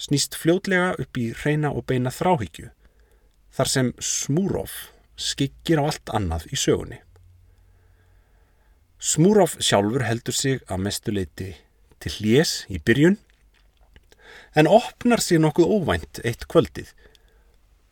snýst 0.00 0.34
fljótlega 0.40 0.94
upp 0.98 1.20
í 1.20 1.28
reyna 1.44 1.70
og 1.76 1.84
beina 1.86 2.10
þráhyggju, 2.10 2.70
þar 3.54 3.70
sem 3.70 3.92
Smúrof 4.00 4.86
skikkir 5.14 5.84
á 5.84 5.86
allt 5.86 6.10
annað 6.16 6.48
í 6.50 6.58
sögunni. 6.58 7.04
Smúrof 9.04 9.58
sjálfur 9.60 10.00
heldur 10.06 10.32
sig 10.32 10.62
að 10.64 10.80
mestuleiti 10.86 11.50
til 12.00 12.12
hlés 12.14 12.52
í 12.72 12.78
byrjun 12.80 13.18
en 14.56 14.68
opnar 14.70 15.20
sig 15.20 15.42
nokkuð 15.44 15.72
óvænt 15.76 16.20
eitt 16.24 16.46
kvöldið 16.48 16.94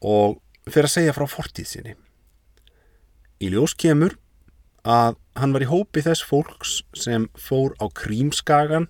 og 0.01 0.39
fyrir 0.65 0.89
að 0.89 0.95
segja 0.95 1.13
frá 1.13 1.27
fortíð 1.29 1.69
sinni. 1.69 1.93
Í 3.45 3.51
ljós 3.53 3.75
kemur 3.77 4.17
að 4.89 5.19
hann 5.37 5.53
var 5.53 5.67
í 5.67 5.69
hópi 5.69 6.01
þess 6.07 6.25
fólks 6.25 6.79
sem 6.97 7.27
fór 7.37 7.75
á 7.77 7.93
Krímskagan 7.93 8.87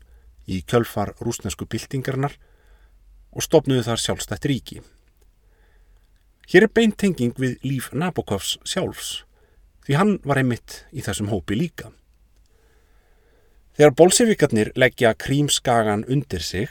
í 0.46 0.60
kjölfar 0.62 1.16
rúsnesku 1.18 1.66
byltingarnar 1.66 2.36
og 3.34 3.42
stopnuðu 3.42 3.82
þar 3.88 4.02
sjálfstætt 4.04 4.46
ríki. 4.46 4.78
Hér 6.46 6.68
er 6.68 6.74
beintenging 6.78 7.34
við 7.34 7.58
líf 7.66 7.90
Nabokovs 7.90 8.60
sjálfs 8.62 9.24
því 9.82 9.98
hann 9.98 10.14
var 10.22 10.38
einmitt 10.38 10.84
í 10.94 11.02
þessum 11.02 11.32
hópi 11.34 11.58
líka. 11.58 11.90
Þegar 13.72 13.94
bolsevikarnir 13.96 14.68
leggja 14.76 15.14
krímskagan 15.16 16.02
undir 16.04 16.42
sig 16.44 16.68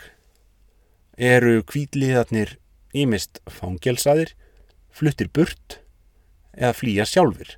eru 1.18 1.64
kvítliðarnir 1.66 2.60
ímist 2.94 3.40
fangelsaðir, 3.50 4.36
fluttir 4.94 5.32
burt 5.34 5.80
eða 6.54 6.76
flýja 6.78 7.08
sjálfur. 7.10 7.56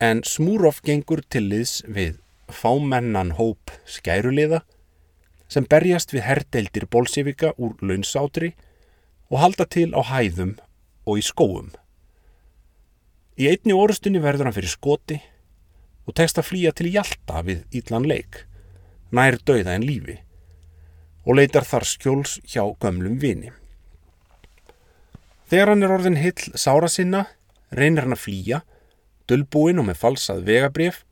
En 0.00 0.22
Smúrof 0.24 0.80
gengur 0.80 1.20
til 1.28 1.44
liðs 1.50 1.82
við 1.84 2.16
fámennan 2.48 3.34
hóp 3.36 3.74
skæruliða 3.84 4.62
sem 5.52 5.68
berjast 5.68 6.16
við 6.16 6.24
herrdeildir 6.24 6.88
bolsevika 6.88 7.52
úr 7.60 7.76
launsátri 7.84 8.54
og 9.28 9.42
halda 9.44 9.68
til 9.68 9.90
á 9.92 10.00
hæðum 10.00 10.56
og 11.04 11.20
í 11.20 11.26
skóum. 11.26 11.74
Í 13.36 13.52
einni 13.52 13.76
orustunni 13.76 14.24
verður 14.24 14.48
hann 14.48 14.56
fyrir 14.56 14.72
skoti 14.72 15.20
og 16.06 16.14
tekst 16.14 16.38
að 16.38 16.48
flýja 16.50 16.72
til 16.76 16.92
Hjalta 16.94 17.42
við 17.46 17.64
Ídlan 17.74 18.06
leik, 18.06 18.44
nær 19.10 19.38
döiða 19.42 19.74
en 19.74 19.86
lífi 19.86 20.20
og 21.26 21.40
leitar 21.40 21.66
þar 21.66 21.86
skjóls 21.90 22.36
hjá 22.46 22.62
gömlum 22.80 23.18
vini. 23.18 23.50
Þegar 25.50 25.72
hann 25.72 25.82
er 25.82 25.94
orðin 25.94 26.18
hill 26.18 26.54
sára 26.58 26.88
sinna, 26.90 27.24
reynir 27.74 28.06
hann 28.06 28.14
að 28.14 28.22
flýja, 28.22 28.60
dölbúin 29.26 29.82
og 29.82 29.88
með 29.88 30.00
falsað 30.02 30.44
vegabrif, 30.46 31.02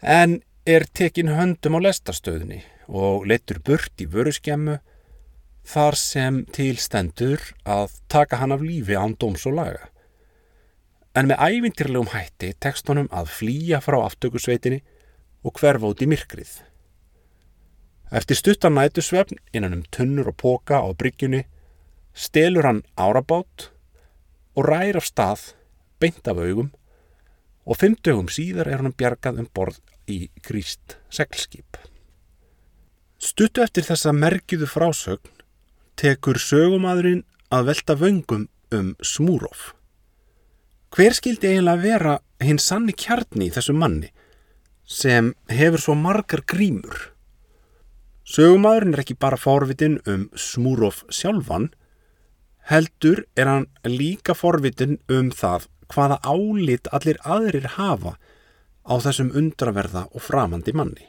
en 0.00 0.40
er 0.64 0.88
tekin 0.88 1.32
höndum 1.36 1.76
á 1.76 1.80
lestastöðinni 1.84 2.62
og 2.88 3.28
leittur 3.28 3.60
burt 3.64 4.00
í 4.00 4.08
vöruskemmu 4.08 4.78
þar 5.68 5.96
sem 5.98 6.42
tilstendur 6.52 7.52
að 7.68 7.98
taka 8.10 8.40
hann 8.40 8.54
af 8.56 8.64
lífi 8.64 8.96
án 8.96 9.16
dóms 9.20 9.46
og 9.46 9.60
laga. 9.60 9.91
En 11.12 11.28
með 11.28 11.42
ævindirlegum 11.44 12.12
hætti 12.14 12.54
tekst 12.64 12.88
honum 12.88 13.08
að 13.12 13.32
flýja 13.36 13.82
frá 13.84 13.98
aftökusveitinni 14.00 14.80
og 15.44 15.58
hverfa 15.60 15.90
út 15.92 16.04
í 16.04 16.08
myrkrið. 16.08 16.52
Eftir 18.12 18.36
stuttan 18.36 18.76
nætusvefn 18.76 19.40
innan 19.52 19.78
um 19.78 19.84
tunnur 19.92 20.30
og 20.32 20.38
póka 20.40 20.80
á 20.80 20.88
bryggjunni 20.92 21.44
stelur 22.12 22.68
hann 22.68 22.82
árabát 22.96 23.68
og 24.56 24.68
ræðir 24.68 25.00
af 25.00 25.08
stað 25.08 25.44
beint 26.00 26.28
af 26.28 26.40
augum 26.40 26.72
og 27.64 27.78
fimm 27.80 27.96
dögum 28.04 28.28
síðar 28.28 28.68
er 28.68 28.82
hann 28.82 28.96
bjargað 28.96 29.40
um 29.44 29.48
borð 29.54 29.80
í 30.08 30.28
gríst 30.44 30.96
seglskip. 31.12 31.78
Stuttu 33.22 33.62
eftir 33.62 33.86
þessa 33.86 34.12
merkiðu 34.12 34.66
frásögn 34.66 35.42
tekur 35.96 36.40
sögumadurinn 36.40 37.22
að 37.52 37.68
velta 37.70 37.96
vöngum 38.00 38.48
um 38.74 38.94
Smúrof. 39.00 39.70
Hver 40.92 41.14
skildi 41.16 41.48
eiginlega 41.48 41.80
vera 41.80 42.14
hinn 42.44 42.58
sanni 42.60 42.92
kjarni 42.92 43.46
í 43.48 43.52
þessu 43.54 43.72
manni 43.72 44.10
sem 44.84 45.30
hefur 45.48 45.80
svo 45.80 45.94
margar 45.96 46.42
grímur? 46.44 46.98
Sögumadurinn 48.28 48.92
er 48.92 49.00
ekki 49.00 49.16
bara 49.16 49.38
forvitin 49.40 49.94
um 50.04 50.26
Smúrof 50.36 51.00
sjálfan, 51.08 51.70
heldur 52.68 53.24
er 53.40 53.48
hann 53.48 53.66
líka 53.88 54.36
forvitin 54.36 54.98
um 55.08 55.30
það 55.32 55.64
hvaða 55.94 56.20
álit 56.28 56.92
allir 56.92 57.22
aðrir 57.24 57.70
hafa 57.78 58.18
á 58.84 58.94
þessum 59.00 59.32
undraverða 59.32 60.04
og 60.12 60.26
framandi 60.28 60.76
manni. 60.76 61.08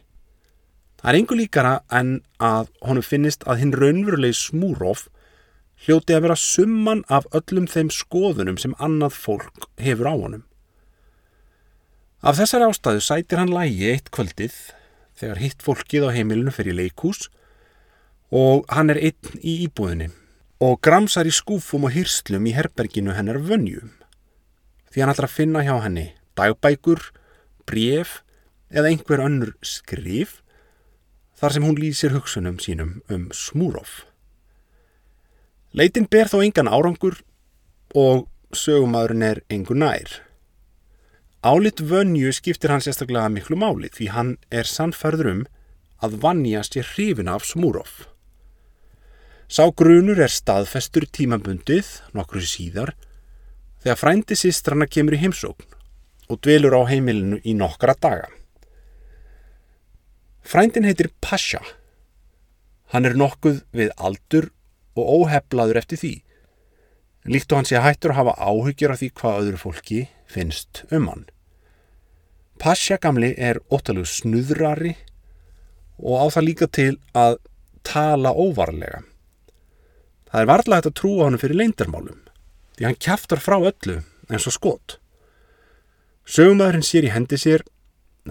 Það 0.96 1.12
er 1.12 1.20
einhver 1.20 1.42
líkara 1.42 1.76
en 1.92 2.16
að 2.40 2.72
honum 2.88 3.04
finnist 3.04 3.44
að 3.44 3.66
hinn 3.66 3.76
raunverulegi 3.76 4.40
smúróf 4.46 5.10
hljóti 5.84 6.16
að 6.16 6.26
vera 6.28 6.40
summan 6.40 7.04
af 7.12 7.28
öllum 7.36 7.68
þeim 7.68 7.92
skoðunum 7.92 8.58
sem 8.62 8.76
annað 8.80 9.18
fólk 9.20 9.68
hefur 9.82 10.10
á 10.10 10.16
honum. 10.16 10.44
Af 12.24 12.40
þessari 12.40 12.70
ástæðu 12.70 13.04
sætir 13.04 13.42
hann 13.42 13.52
lægi 13.52 13.90
eitt 13.92 14.12
kvöldið 14.16 14.56
þegar 15.20 15.42
hitt 15.44 15.64
fólkið 15.66 16.08
á 16.08 16.16
heimilinu 16.16 16.54
fyrir 16.56 16.78
leikús 16.78 17.28
og 18.32 18.64
hann 18.72 18.94
er 18.94 19.02
einn 19.10 19.42
í 19.44 19.60
íbúðinni 19.68 20.10
og 20.64 20.80
gramsar 20.86 21.28
í 21.28 21.34
skúfum 21.36 21.90
og 21.90 21.94
hyrslum 21.98 22.48
í 22.48 22.56
herberginu 22.56 23.18
hennar 23.18 23.42
vönnjum 23.44 23.92
því 24.94 25.04
hann 25.04 25.12
ætlar 25.12 25.28
að 25.28 25.36
finna 25.36 25.66
hjá 25.66 25.76
henni 25.84 26.08
dagbækur, 26.38 27.02
bref 27.68 28.22
eða 28.74 28.90
einhver 28.90 29.22
önnur 29.26 29.54
skrif 29.66 30.40
þar 31.38 31.56
sem 31.56 31.68
hún 31.68 31.78
lýsir 31.80 32.14
hugsunum 32.16 32.60
sínum 32.62 33.02
um 33.12 33.28
Smúrof. 33.36 34.06
Leitin 35.74 36.06
ber 36.06 36.30
þó 36.30 36.44
engan 36.46 36.70
árangur 36.70 37.16
og 37.98 38.28
sögumadurinn 38.54 39.26
er 39.26 39.40
engu 39.50 39.74
nær. 39.74 40.20
Álit 41.42 41.82
vönju 41.82 42.30
skiptir 42.38 42.70
hann 42.70 42.84
sérstaklega 42.86 43.32
miklu 43.34 43.58
máli 43.58 43.90
því 43.90 44.10
hann 44.14 44.32
er 44.54 44.70
sannferður 44.70 45.32
um 45.32 45.42
að 46.06 46.20
vannjast 46.22 46.78
í 46.78 46.86
hrifina 46.86 47.34
af 47.40 47.48
Smúrof. 47.50 48.06
Sá 49.50 49.66
grunur 49.74 50.22
er 50.22 50.32
staðfestur 50.32 51.10
tímabundið 51.10 51.90
nokkru 52.14 52.46
síðar 52.46 52.94
þegar 53.82 54.00
frændi 54.00 54.38
sýstrana 54.38 54.86
kemur 54.86 55.18
í 55.18 55.24
heimsókn 55.26 55.74
og 56.30 56.40
dvelur 56.46 56.78
á 56.78 56.82
heimilinu 56.88 57.42
í 57.42 57.58
nokkra 57.58 57.98
daga. 57.98 58.30
Frændin 60.46 60.86
heitir 60.86 61.10
Pasha. 61.20 61.64
Hann 62.94 63.10
er 63.10 63.18
nokkuð 63.18 63.64
við 63.74 63.90
aldur 63.98 64.54
og 64.96 65.12
óheflaður 65.18 65.80
eftir 65.82 66.02
því. 66.02 66.14
Líkt 67.34 67.54
og 67.54 67.62
hann 67.62 67.70
sé 67.70 67.80
hættur 67.80 68.14
að 68.14 68.20
hafa 68.22 68.36
áhyggjur 68.52 68.94
af 68.94 69.00
því 69.00 69.10
hvað 69.20 69.40
öðru 69.44 69.62
fólki 69.62 70.02
finnst 70.30 70.84
um 70.92 71.08
hann. 71.12 71.26
Pasha 72.60 73.00
gamli 73.02 73.34
er 73.38 73.62
ótalegu 73.72 74.08
snuðrari 74.08 74.96
og 76.04 76.20
á 76.20 76.26
það 76.36 76.48
líka 76.48 76.68
til 76.68 76.92
að 77.16 77.40
tala 77.84 78.34
óvarlega. 78.36 79.04
Það 80.32 80.42
er 80.42 80.50
varlega 80.50 80.80
hægt 80.80 80.92
að 80.92 81.00
trúa 81.00 81.28
hann 81.28 81.40
fyrir 81.42 81.60
leindarmálum 81.60 82.22
því 82.78 82.88
hann 82.88 83.00
kæftar 83.06 83.42
frá 83.44 83.58
öllu 83.60 84.00
eins 84.32 84.48
og 84.50 84.56
skot. 84.56 84.98
Sögumæðurinn 86.24 86.86
sér 86.88 87.08
í 87.08 87.14
hendi 87.14 87.38
sér 87.40 87.66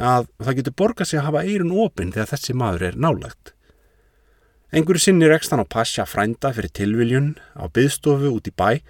að 0.01 0.29
það 0.40 0.59
getur 0.59 0.79
borgað 0.81 1.11
sig 1.11 1.20
að 1.20 1.29
hafa 1.29 1.44
eirun 1.44 1.75
opinn 1.85 2.12
þegar 2.14 2.31
þessi 2.33 2.57
maður 2.57 2.87
er 2.88 2.98
nálagt. 2.98 3.53
Engur 4.73 4.97
sinni 4.97 5.29
rekst 5.29 5.53
hann 5.53 5.61
á 5.61 5.69
passja 5.69 6.07
frænda 6.09 6.49
fyrir 6.57 6.73
tilviljun 6.73 7.35
á 7.61 7.69
byðstofu 7.69 8.31
út 8.33 8.47
í 8.49 8.53
bæ 8.57 8.81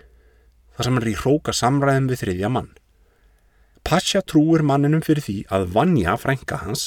þar 0.77 0.87
sem 0.87 0.95
hann 0.95 1.03
er 1.03 1.11
í 1.11 1.19
hróka 1.19 1.55
samræðum 1.59 2.07
við 2.13 2.21
þriðja 2.21 2.51
mann. 2.55 2.69
Passja 3.83 4.23
trúir 4.23 4.63
manninum 4.63 5.03
fyrir 5.03 5.27
því 5.27 5.37
að 5.51 5.67
vanja 5.75 6.15
frænga 6.23 6.61
hans 6.63 6.85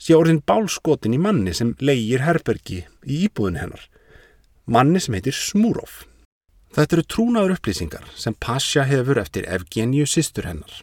sé 0.00 0.16
orðin 0.16 0.40
bálskotin 0.40 1.18
í 1.18 1.20
manni 1.20 1.52
sem 1.52 1.74
leigir 1.84 2.24
herbergi 2.24 2.86
í 3.04 3.20
íbúðin 3.26 3.60
hennar. 3.60 3.84
Manni 4.64 5.04
sem 5.04 5.20
heitir 5.20 5.36
Smúrof. 5.36 6.06
Þetta 6.72 6.96
eru 6.96 7.08
trúnaður 7.12 7.58
upplýsingar 7.58 8.08
sem 8.16 8.32
Pasha 8.40 8.88
hefur 8.88 9.20
eftir 9.20 9.44
Evgenju 9.52 10.08
sýstur 10.08 10.48
hennar. 10.48 10.80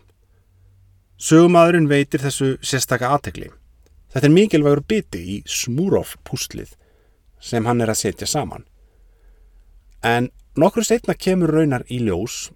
Sögumadurinn 1.18 1.90
veitir 1.90 2.22
þessu 2.22 2.60
sérstaka 2.62 3.10
aðtegli. 3.16 3.50
Þetta 4.14 4.28
er 4.30 4.42
mikilvægur 4.44 4.86
biti 4.86 5.26
í 5.26 5.46
Smúrof-púslið 5.50 6.78
sem 7.40 7.66
hann 7.66 7.82
er 7.82 7.92
að 7.92 8.02
setja 8.02 8.28
saman. 8.28 8.66
En 10.04 10.30
nokkru 10.58 10.84
setna 10.86 11.16
kemur 11.18 11.54
raunar 11.54 11.86
í 11.90 12.00
ljós 12.04 12.48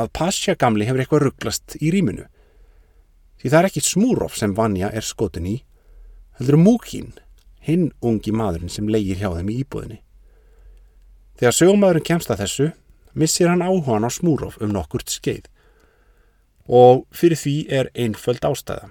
að 0.00 0.12
Pasha 0.16 0.54
gamli 0.56 0.86
hefur 0.88 1.02
eitthvað 1.02 1.24
rugglast 1.26 1.76
í 1.80 1.92
rýminu. 1.92 2.26
Því 3.40 3.48
það 3.48 3.58
er 3.58 3.68
ekki 3.70 3.84
Smúrof 3.84 4.36
sem 4.36 4.54
Vanja 4.56 4.90
er 4.92 5.04
skotin 5.04 5.48
í, 5.48 5.56
heldur 6.38 6.60
Múkin, 6.60 7.12
hinn 7.64 7.90
ungi 8.04 8.32
maðurinn 8.32 8.72
sem 8.72 8.88
leigir 8.88 9.20
hjá 9.20 9.30
þeim 9.36 9.52
í 9.52 9.60
íbúðinni. 9.62 10.00
Þegar 11.40 11.56
sögumæðurinn 11.56 12.08
kemst 12.08 12.32
að 12.32 12.42
þessu, 12.44 12.68
missir 13.16 13.48
hann 13.48 13.64
áhugan 13.64 14.04
á 14.04 14.10
Smúrof 14.12 14.60
um 14.60 14.72
nokkurt 14.74 15.12
skeið 15.12 15.48
og 16.70 17.06
fyrir 17.10 17.40
því 17.40 17.54
er 17.72 17.88
einföld 17.98 18.44
ástæða. 18.46 18.90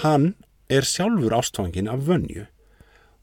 Hann 0.00 0.30
er 0.70 0.86
sjálfur 0.86 1.34
ástfangin 1.36 1.90
af 1.90 2.06
vönju 2.06 2.46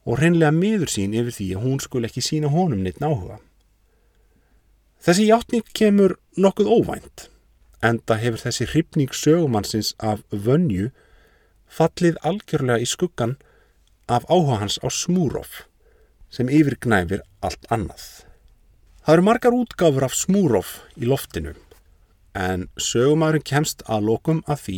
og 0.05 0.19
hreinlega 0.19 0.53
miður 0.53 0.91
sín 0.91 1.15
yfir 1.17 1.33
því 1.33 1.47
að 1.55 1.65
hún 1.65 1.81
skul 1.83 2.05
ekki 2.07 2.23
sína 2.23 2.51
honum 2.53 2.83
neitt 2.85 3.01
náhuga. 3.01 3.39
Þessi 5.01 5.27
hjáttning 5.29 5.65
kemur 5.77 6.15
nokkuð 6.37 6.69
óvænt, 6.69 7.27
enda 7.81 8.17
hefur 8.21 8.41
þessi 8.41 8.69
hrifning 8.71 9.13
sögumannsins 9.13 9.93
af 9.99 10.23
vönju 10.31 10.91
fallið 11.69 12.21
algjörlega 12.21 12.81
í 12.81 12.89
skuggan 12.89 13.35
af 14.07 14.25
áhuga 14.29 14.61
hans 14.61 14.77
á 14.81 14.87
Smúrof 14.89 15.65
sem 16.29 16.49
yfirgnæfir 16.49 17.21
allt 17.45 17.69
annað. 17.71 18.25
Það 19.05 19.13
eru 19.13 19.25
margar 19.25 19.53
útgáfur 19.53 20.05
af 20.07 20.15
smúrof 20.17 20.69
í 20.97 21.05
loftinu 21.05 21.53
en 22.35 22.65
sögumæðurinn 22.81 23.45
kemst 23.45 23.83
að 23.85 24.07
lokum 24.09 24.41
að 24.49 24.63
því 24.65 24.77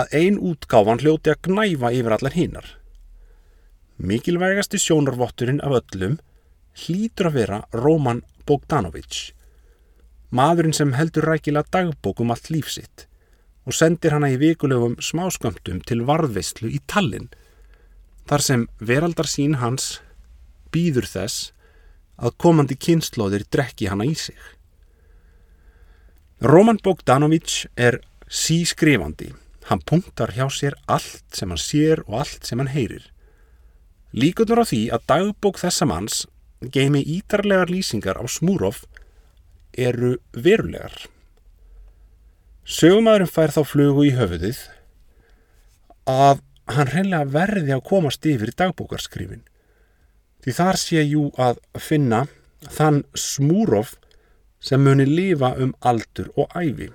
að 0.00 0.14
ein 0.20 0.38
útgáfan 0.40 1.02
hljóti 1.02 1.32
að 1.34 1.42
gnæfa 1.46 1.92
yfir 1.94 2.16
allar 2.16 2.34
hinnar. 2.34 2.66
Mikilvægasti 3.96 4.76
sjónarvotturinn 4.76 5.62
af 5.64 5.72
öllum 5.78 6.18
hlýtur 6.76 7.30
að 7.30 7.36
vera 7.38 7.60
Roman 7.72 8.20
Bogdanovic, 8.44 9.30
maðurinn 10.28 10.76
sem 10.76 10.92
heldur 10.92 11.24
rækilega 11.24 11.72
dagbókum 11.72 12.34
allt 12.34 12.50
lífsitt 12.52 13.06
og 13.64 13.74
sendir 13.74 14.12
hana 14.12 14.28
í 14.30 14.36
vikulegum 14.36 14.98
smáskömmtum 15.00 15.80
til 15.88 16.04
varðveistlu 16.06 16.68
í 16.68 16.82
Tallinn, 16.86 17.30
þar 18.28 18.44
sem 18.44 18.68
veraldar 18.78 19.26
sín 19.32 19.56
hans 19.64 20.02
býður 20.70 21.08
þess 21.08 21.50
að 22.20 22.36
komandi 22.36 22.76
kynnslóðir 22.76 23.48
drekki 23.48 23.88
hana 23.88 24.04
í 24.04 24.14
sig. 24.14 24.36
Roman 26.44 26.78
Bogdanovic 26.84 27.64
er 27.80 28.02
sískrifandi. 28.28 29.32
Hann 29.66 29.80
punktar 29.82 30.36
hjá 30.36 30.46
sér 30.52 30.76
allt 30.86 31.24
sem 31.32 31.48
hann 31.48 31.60
sér 31.60 32.04
og 32.06 32.20
allt 32.20 32.44
sem 32.44 32.60
hann 32.60 32.70
heyrir. 32.70 33.08
Líkunar 34.14 34.62
á 34.62 34.64
því 34.66 34.82
að 34.94 35.06
dagbók 35.10 35.58
þessa 35.60 35.88
manns 35.88 36.24
geimi 36.72 37.02
ítarlegar 37.02 37.70
lýsingar 37.70 38.20
á 38.20 38.24
Smúrof 38.30 38.84
eru 39.76 40.16
verulegar. 40.32 40.94
Sögumæðurinn 42.66 43.30
fær 43.30 43.52
þá 43.54 43.62
flugu 43.66 44.06
í 44.08 44.14
höfuðið 44.16 44.62
að 46.10 46.40
hann 46.74 46.90
reynlega 46.90 47.30
verði 47.30 47.74
að 47.76 47.84
komast 47.86 48.26
yfir 48.26 48.50
dagbókarskrifin. 48.58 49.44
Því 50.42 50.54
þar 50.56 50.78
sé 50.80 51.02
jú 51.02 51.28
að 51.38 51.60
finna 51.78 52.24
þann 52.70 53.04
smúrof 53.14 53.94
sem 54.62 54.82
muni 54.82 55.06
lifa 55.06 55.52
um 55.62 55.74
aldur 55.86 56.32
og 56.34 56.50
æfi. 56.58 56.90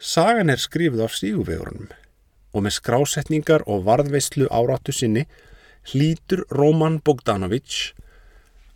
Sagan 0.00 0.50
er 0.50 0.60
skrifið 0.62 1.04
af 1.06 1.14
síguvegurunum 1.16 1.92
og 2.56 2.64
með 2.64 2.78
skrásetningar 2.78 3.66
og 3.68 3.84
varðveislu 3.86 4.48
áráttu 4.50 4.94
sinni 4.94 5.26
hlýtur 5.90 6.44
Roman 6.50 6.98
Bogdanovic 7.04 7.92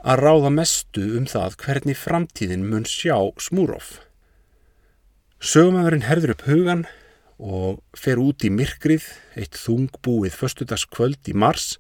að 0.00 0.22
ráða 0.24 0.50
mestu 0.54 1.02
um 1.18 1.26
það 1.28 1.56
hvernig 1.64 1.98
framtíðin 1.98 2.64
mun 2.70 2.86
sjá 2.88 3.16
Smúrof. 3.42 3.98
Sögumæðurinn 5.40 6.06
herður 6.06 6.34
upp 6.34 6.44
hugan 6.48 6.84
og 7.40 7.80
fer 7.96 8.20
út 8.20 8.44
í 8.44 8.50
myrkrið 8.52 9.06
eitt 9.40 9.56
þungbúið 9.56 10.36
föstudagskvöld 10.36 11.32
í 11.32 11.34
mars, 11.34 11.78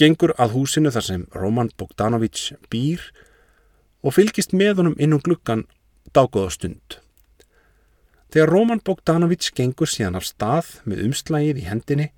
gengur 0.00 0.32
að 0.40 0.56
húsinu 0.56 0.92
þar 0.92 1.06
sem 1.06 1.26
Roman 1.36 1.70
Bogdanovic 1.78 2.50
býr 2.72 3.04
og 4.02 4.16
fylgist 4.16 4.56
með 4.56 4.80
honum 4.80 4.98
inn 4.98 5.14
um 5.16 5.22
gluggan 5.22 5.66
dágóða 6.16 6.56
stund. 6.56 6.98
Þegar 8.32 8.50
Roman 8.50 8.82
Bogdanovic 8.82 9.52
gengur 9.54 9.88
síðan 9.88 10.18
af 10.18 10.26
stað 10.26 10.78
með 10.88 11.04
umslægið 11.06 11.60
í 11.60 11.68
hendinni 11.68 12.08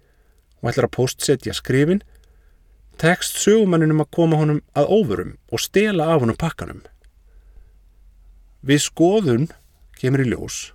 og 0.62 0.70
ætlar 0.70 0.88
að 0.88 0.96
postsetja 0.96 1.54
skrifin, 1.56 2.02
tekst 3.00 3.40
sögumannunum 3.42 4.02
að 4.04 4.12
koma 4.16 4.40
honum 4.40 4.62
að 4.76 4.92
óvörum 4.92 5.34
og 5.52 5.62
stela 5.62 6.08
af 6.14 6.22
honum 6.24 6.38
pakkanum. 6.40 6.80
Við 8.66 8.82
skoðun 8.86 9.50
kemur 10.00 10.24
í 10.24 10.30
ljós 10.32 10.72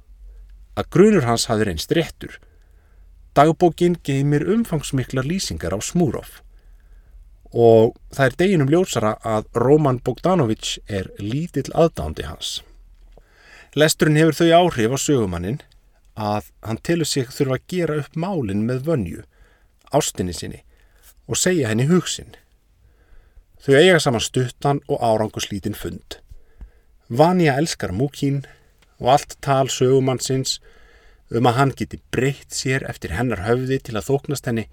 að 0.80 0.90
grunur 0.94 1.28
hans 1.28 1.50
hafi 1.50 1.68
reynst 1.68 1.92
réttur. 1.96 2.38
Dagbókin 3.36 3.98
geymir 4.04 4.46
umfangsmiklar 4.48 5.28
lýsingar 5.28 5.76
á 5.76 5.80
Smúrof 5.80 6.42
og 7.52 7.98
það 8.16 8.26
er 8.26 8.36
deginum 8.40 8.70
ljósara 8.72 9.16
að 9.28 9.48
Roman 9.60 10.00
Bogdanovic 10.00 10.78
er 10.88 11.10
lítill 11.20 11.68
aðdándi 11.76 12.24
hans. 12.24 12.62
Lesturinn 13.76 14.20
hefur 14.20 14.38
þau 14.40 14.52
áhrif 14.56 14.96
á 14.96 15.00
sögumannin 15.00 15.60
að 16.16 16.48
hann 16.64 16.80
telur 16.84 17.08
sig 17.08 17.28
þurfa 17.32 17.58
að 17.58 17.68
gera 17.72 18.00
upp 18.00 18.16
málinn 18.16 18.64
með 18.68 18.86
vönju, 18.88 19.24
ástinni 19.94 20.34
sinni 20.34 20.64
og 21.28 21.40
segja 21.40 21.70
henni 21.72 21.88
hugsin. 21.90 22.34
Þau 23.62 23.76
eiga 23.78 24.00
saman 24.02 24.24
stuttan 24.24 24.82
og 24.88 25.04
áranguslítinn 25.06 25.78
fund. 25.78 26.18
Vanja 27.10 27.58
elskar 27.60 27.94
múkín 27.94 28.42
og 29.00 29.14
allt 29.16 29.38
tal 29.42 29.70
sögumannsins 29.70 30.60
um 31.32 31.48
að 31.48 31.58
hann 31.60 31.74
geti 31.78 32.00
breytt 32.12 32.56
sér 32.56 32.88
eftir 32.90 33.14
hennar 33.16 33.44
höfði 33.46 33.80
til 33.86 33.96
að 33.98 34.08
þóknast 34.10 34.50
henni 34.50 34.66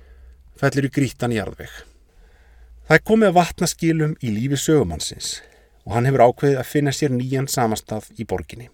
fellur 0.59 0.89
í 0.89 0.93
grítan 0.95 1.35
jarðveg. 1.35 1.71
Það 2.89 2.97
er 2.97 3.05
komið 3.11 3.29
að 3.29 3.37
vatna 3.37 3.69
skilum 3.69 4.17
í 4.25 4.33
lífi 4.33 4.59
sögumannsins 4.63 5.37
og 5.85 5.95
hann 5.97 6.09
hefur 6.09 6.25
ákveðið 6.29 6.61
að 6.61 6.71
finna 6.73 6.93
sér 6.93 7.15
nýjan 7.15 7.49
samastað 7.49 8.09
í 8.17 8.27
borginni. 8.29 8.69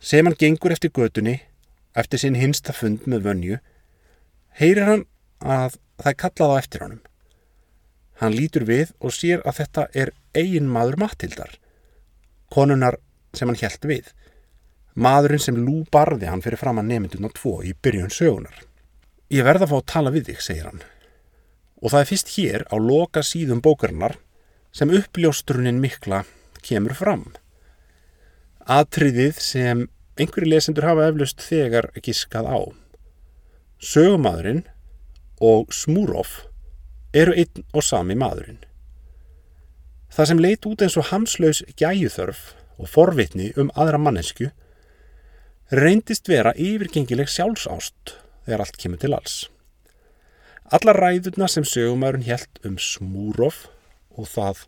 Sem 0.00 0.26
hann 0.26 0.38
gengur 0.38 0.72
eftir 0.74 0.92
gödunni, 0.94 1.40
eftir 1.94 2.22
sinn 2.22 2.38
hinsta 2.38 2.72
fund 2.72 3.06
með 3.10 3.26
vönju, 3.26 3.58
heyrir 4.60 4.86
hann 4.86 5.06
að 5.40 5.76
það 6.00 6.12
er 6.12 6.18
kallað 6.22 6.54
á 6.54 6.60
eftir 6.60 6.84
honum. 6.84 7.02
Hann 8.20 8.36
lítur 8.36 8.66
við 8.68 8.92
og 9.00 9.14
sér 9.16 9.44
að 9.48 9.62
þetta 9.62 9.86
er 9.96 10.12
eigin 10.36 10.68
maður 10.68 10.98
Matildar, 11.00 11.52
konunar 12.52 12.98
sem 13.36 13.48
hann 13.48 13.60
helt 13.60 13.86
við. 13.88 14.10
Maðurinn 15.00 15.42
sem 15.42 15.56
lú 15.56 15.84
barði 15.92 16.28
hann 16.28 16.42
fyrir 16.44 16.60
fram 16.60 16.80
að 16.82 16.90
nefndun 16.90 17.28
á 17.28 17.30
tvo 17.32 17.60
í 17.64 17.72
byrjun 17.72 18.12
sögunar. 18.12 18.56
Ég 19.30 19.46
verða 19.46 19.68
að 19.68 19.72
fá 19.72 19.76
að 19.78 19.90
tala 19.92 20.12
við 20.12 20.32
þig, 20.32 20.40
segir 20.42 20.66
hann. 20.66 20.82
Og 21.80 21.92
það 21.92 22.00
er 22.02 22.10
fyrst 22.10 22.32
hér 22.34 22.66
á 22.68 22.76
loka 22.76 23.22
síðum 23.24 23.62
bókarinnar 23.64 24.18
sem 24.74 24.90
uppljóstrunin 24.92 25.80
mikla 25.80 26.24
kemur 26.66 26.96
fram. 26.98 27.24
Atriðið 28.68 29.38
sem 29.40 29.86
einhverju 30.20 30.50
lesendur 30.50 30.88
hafa 30.90 31.08
eflust 31.08 31.40
þegar 31.46 31.88
giskað 32.04 32.50
á. 32.50 32.58
Sögumadurinn 33.80 34.66
og 35.40 35.72
Smúrof 35.74 36.44
eru 37.16 37.34
einn 37.34 37.64
og 37.74 37.84
sami 37.84 38.14
maðurinn. 38.14 38.60
Það 40.10 40.28
sem 40.30 40.42
leit 40.42 40.66
út 40.66 40.82
eins 40.84 40.96
og 40.98 41.08
hamslaus 41.10 41.62
gæjuþörf 41.78 42.40
og 42.80 42.90
forvitni 42.90 43.50
um 43.60 43.70
aðra 43.78 43.98
mannesku 43.98 44.50
reyndist 45.70 46.28
vera 46.28 46.52
yfirgengileg 46.58 47.30
sjálfsást 47.30 48.16
þegar 48.46 48.64
allt 48.64 48.78
kemur 48.80 49.00
til 49.02 49.14
alls. 49.14 49.36
Alla 50.70 50.94
ræðurna 50.94 51.48
sem 51.50 51.66
sögumæðurinn 51.66 52.26
helt 52.26 52.60
um 52.66 52.76
Smúrof 52.78 53.64
og 54.18 54.28
það 54.30 54.64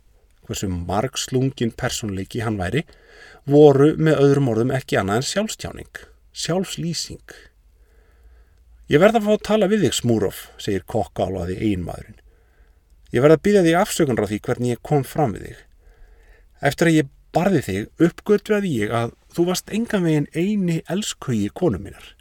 hversu 0.47 0.67
margslungin 0.71 1.71
personleiki 1.79 2.43
hann 2.43 2.59
væri 2.59 2.83
voru 3.47 3.93
með 3.95 4.19
öðrum 4.25 4.49
orðum 4.51 4.73
ekki 4.75 4.99
annað 4.99 5.21
en 5.21 5.27
sjálfstjáning, 5.29 6.01
sjálfslýsing. 6.35 7.35
Ég 8.93 9.01
verða 9.01 9.17
að 9.17 9.25
fá 9.25 9.33
að 9.33 9.45
tala 9.47 9.67
við 9.71 9.87
þig, 9.87 9.95
Smúrof, 9.97 10.39
segir 10.61 10.83
kokkálaði 10.85 11.55
einmaðurinn. 11.65 12.19
Ég 13.13 13.23
verða 13.23 13.39
að 13.39 13.45
byggja 13.47 13.63
þig 13.65 13.77
afsökunar 13.79 14.27
á 14.27 14.29
því 14.29 14.37
hvernig 14.45 14.73
ég 14.75 14.81
kom 14.85 15.05
fram 15.07 15.33
við 15.33 15.47
þig. 15.47 15.63
Eftir 16.69 16.89
að 16.89 16.97
ég 16.99 17.09
barði 17.33 17.61
þig, 17.65 17.87
uppgötvaði 18.07 18.73
ég 18.83 18.93
að 18.93 19.15
þú 19.33 19.47
varst 19.49 19.73
engan 19.73 20.05
veginn 20.05 20.29
eini 20.37 20.77
elskhauji 20.93 21.49
konu 21.57 21.81
mínar. 21.81 22.11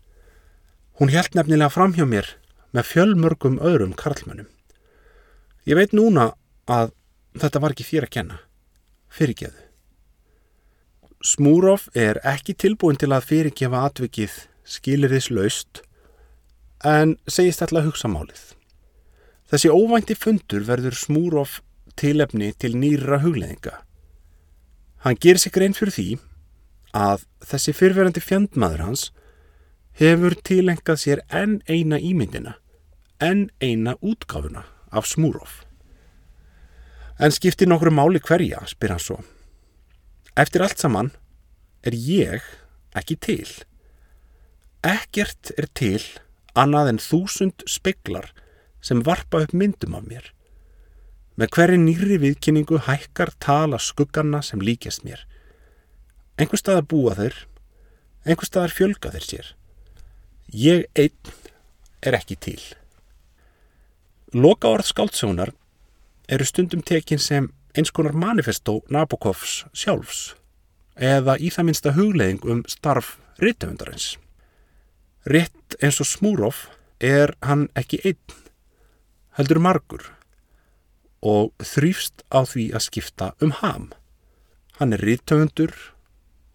Hún 0.96 1.12
held 1.12 1.36
nefnilega 1.36 1.68
fram 1.72 1.92
hjá 1.98 2.06
mér 2.08 2.32
með 2.72 2.88
fjölmörgum 2.88 3.60
öðrum 3.60 3.92
karlmönnum. 3.92 4.48
Ég 5.68 5.76
veit 5.76 5.92
núna 5.92 6.30
að 6.72 6.96
þetta 7.36 7.60
var 7.60 7.76
ekki 7.76 7.88
þér 7.90 8.08
að 8.08 8.14
kenna. 8.16 8.40
Fyrirgeðu. 9.12 9.60
Smúrof 11.22 11.90
er 11.92 12.18
ekki 12.24 12.56
tilbúin 12.56 12.96
til 12.96 13.12
að 13.12 13.28
fyrirgefa 13.28 13.84
atvikið 13.92 14.44
skilir 14.64 15.12
þess 15.12 15.34
laust 15.36 15.82
en 16.82 17.16
segist 17.30 17.62
alltaf 17.62 17.86
hugsa 17.86 18.10
málið. 18.10 18.52
Þessi 19.52 19.70
óvænti 19.70 20.16
fundur 20.16 20.64
verður 20.66 20.96
Smúrof 20.96 21.60
tilefni 21.98 22.52
til 22.58 22.74
nýra 22.78 23.20
hugleðinga. 23.22 23.82
Hann 25.04 25.18
ger 25.20 25.38
sig 25.38 25.52
grein 25.52 25.74
fyrir 25.76 25.94
því 25.94 26.06
að 26.96 27.26
þessi 27.44 27.74
fyrverandi 27.76 28.22
fjandmaður 28.22 28.86
hans 28.86 29.10
hefur 29.98 30.36
tilengað 30.46 31.02
sér 31.02 31.22
enn 31.28 31.60
eina 31.68 31.98
ímyndina, 32.00 32.56
enn 33.20 33.50
eina 33.60 33.96
útgáfuna 34.00 34.64
af 34.90 35.06
Smúrof. 35.10 35.62
En 37.20 37.30
skiptir 37.30 37.68
nokkru 37.68 37.92
máli 37.92 38.22
hverja, 38.24 38.64
spyr 38.66 38.94
hann 38.94 39.02
svo. 39.02 39.18
Eftir 40.36 40.64
allt 40.64 40.80
saman 40.80 41.12
er 41.84 41.94
ég 41.94 42.46
ekki 42.96 43.18
til. 43.20 43.48
Ekkert 44.82 45.52
er 45.58 45.68
til 45.76 46.00
annað 46.58 46.92
en 46.92 47.00
þúsund 47.02 47.64
speklar 47.68 48.30
sem 48.82 49.02
varpa 49.06 49.42
upp 49.44 49.54
myndum 49.56 49.94
af 49.96 50.06
mér. 50.08 50.30
Með 51.38 51.54
hverju 51.56 51.78
nýri 51.80 52.18
viðkynningu 52.20 52.82
hækkar 52.86 53.32
tala 53.40 53.78
skugganna 53.80 54.42
sem 54.44 54.60
líkjast 54.60 55.06
mér. 55.06 55.22
Engur 56.40 56.60
staðar 56.60 56.84
búa 56.88 57.14
þeir, 57.16 57.36
engur 58.26 58.48
staðar 58.48 58.74
fjölga 58.74 59.12
þeir 59.14 59.26
sér. 59.28 59.50
Ég 60.52 60.84
einn 60.98 61.32
er 62.02 62.18
ekki 62.18 62.36
til. 62.36 62.60
Loka 64.32 64.68
orð 64.68 64.90
skáldsögunar 64.90 65.52
eru 66.28 66.44
stundum 66.48 66.82
tekin 66.84 67.20
sem 67.20 67.50
eins 67.76 67.92
konar 67.92 68.16
manifestó 68.16 68.80
Nabokovs 68.92 69.62
sjálfs 69.72 70.32
eða 70.96 71.38
í 71.40 71.48
það 71.52 71.68
minsta 71.68 71.92
hugleðing 71.96 72.44
um 72.44 72.60
starf 72.68 73.16
rittöfundarins. 73.40 74.16
Rétt 75.22 75.76
eins 75.78 76.00
og 76.02 76.08
Smúrof 76.10 76.64
er 76.98 77.30
hann 77.46 77.68
ekki 77.78 78.00
einn, 78.02 78.32
heldur 79.38 79.60
margur 79.62 80.08
og 81.22 81.52
þrýfst 81.62 82.24
á 82.34 82.42
því 82.42 82.64
að 82.74 82.82
skipta 82.88 83.28
um 83.38 83.52
ham. 83.60 83.92
Hann 84.80 84.96
er 84.96 85.04
rítöfundur, 85.06 85.70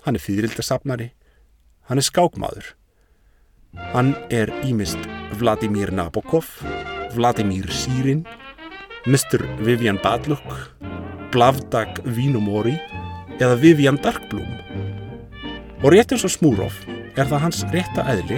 hann 0.03 0.19
er 0.19 0.25
fýðrildasafnari, 0.25 1.13
hann 1.87 2.03
er 2.03 2.07
skákmaður. 2.09 2.73
Hann 3.95 4.11
er 4.27 4.51
ímist 4.67 4.99
Vladimir 5.39 5.93
Nabokov, 5.95 6.51
Vladimir 7.15 7.71
Sírin, 7.71 8.25
Mr. 9.07 9.47
Vivian 9.63 10.01
Badluk, 10.03 10.43
Blavdag 11.31 12.03
Vínomori 12.03 12.75
eða 13.39 13.55
Vivian 13.63 14.03
Darkblum. 14.03 14.59
Og 15.85 15.93
rétt 15.95 16.11
eins 16.11 16.27
og 16.27 16.35
Smúrof 16.35 16.83
er 17.17 17.29
það 17.29 17.43
hans 17.43 17.63
rétta 17.73 18.05
eðli 18.13 18.37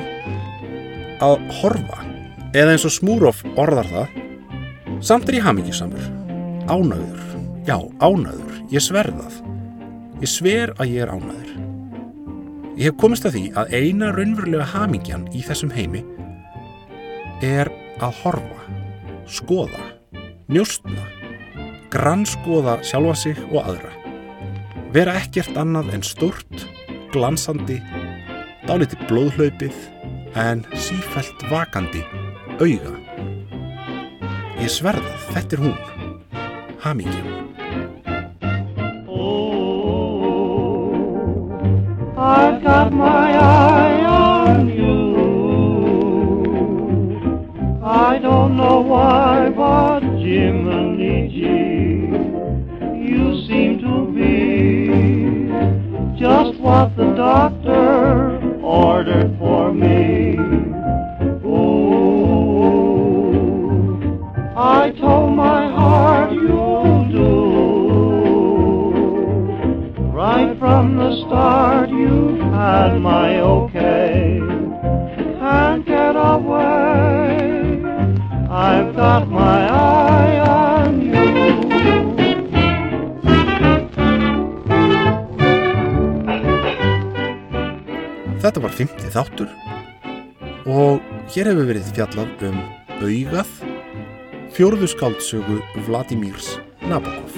að 1.23 1.35
horfa? 1.59 2.05
Eða 2.55 2.73
eins 2.73 2.85
og 2.87 2.95
Smúrof 2.95 3.43
orðar 3.59 3.89
það 3.91 4.15
samt 5.05 5.29
er 5.29 5.39
ég 5.39 5.45
hamingisamur 5.45 6.07
ánæður, 6.69 7.21
já 7.67 7.77
ánæður 8.01 8.57
ég 8.73 8.83
sverðað 8.83 9.37
ég 10.23 10.31
sver 10.31 10.73
að 10.79 10.95
ég 10.95 11.05
er 11.05 11.13
ánæður 11.13 11.53
ég 12.79 12.89
hef 12.89 12.99
komist 13.01 13.27
að 13.29 13.37
því 13.37 13.45
að 13.59 13.77
eina 13.77 14.11
raunverulega 14.15 14.71
hamingjan 14.73 15.29
í 15.35 15.43
þessum 15.45 15.71
heimi 15.75 16.03
er 17.45 17.71
að 17.99 18.19
horfa 18.23 18.67
skoða, 19.29 19.85
njóstna 20.49 21.05
grannskoða 21.93 22.79
sjálfa 22.85 23.15
sig 23.17 23.39
og 23.49 23.63
aðra. 23.63 23.93
Vera 24.93 25.15
ekkert 25.19 25.57
annað 25.57 25.93
en 25.97 26.05
stort 26.05 26.65
glansandi 27.13 27.79
dálítið 28.69 28.99
blóðhlaupið 29.09 29.77
en 30.37 30.59
sífælt 30.77 31.41
vakandi 31.49 32.03
auga. 32.61 32.91
Ég 34.61 34.69
sverða, 34.69 35.15
þetta 35.33 35.55
er 35.57 35.61
hún. 35.63 35.77
Oh, 39.09 40.93
I've 42.13 42.61
got 42.61 42.93
my 42.93 43.33
eye 43.41 44.05
on 44.05 44.69
you. 44.69 45.01
I 47.81 48.19
don't 48.21 48.55
know 48.55 48.81
why, 48.81 49.49
but 49.49 50.03
Jiminy 50.21 51.27
G, 51.33 51.39
you 53.09 53.47
seem 53.47 53.79
to 53.81 54.05
be 54.13 55.49
just 56.19 56.59
what 56.59 56.95
the 56.95 57.15
doctor 57.15 58.38
ordered 58.69 59.35
for 59.39 59.73
me. 59.73 60.37
Oh, 61.43 62.69
I 64.55 64.91
told 64.91 65.35
my 65.35 65.71
heart 65.71 66.31
you'll 66.33 67.07
do. 67.09 67.39
Right 70.13 70.55
from 70.59 70.97
the 70.97 71.25
start, 71.25 71.89
you've 71.89 72.39
had 72.39 72.99
my 72.99 73.39
okay. 73.39 73.68
Þetta 88.49 88.61
var 88.63 88.71
50 88.73 89.11
þáttur 89.13 89.49
og 90.73 91.03
hér 91.29 91.51
hefur 91.51 91.67
verið 91.69 91.91
fjallað 91.93 92.39
um 92.47 92.55
augað 92.97 93.51
fjórðu 94.55 94.87
skáldsögu 94.89 95.57
Vladimirs 95.85 96.55
Nabokov. 96.89 97.35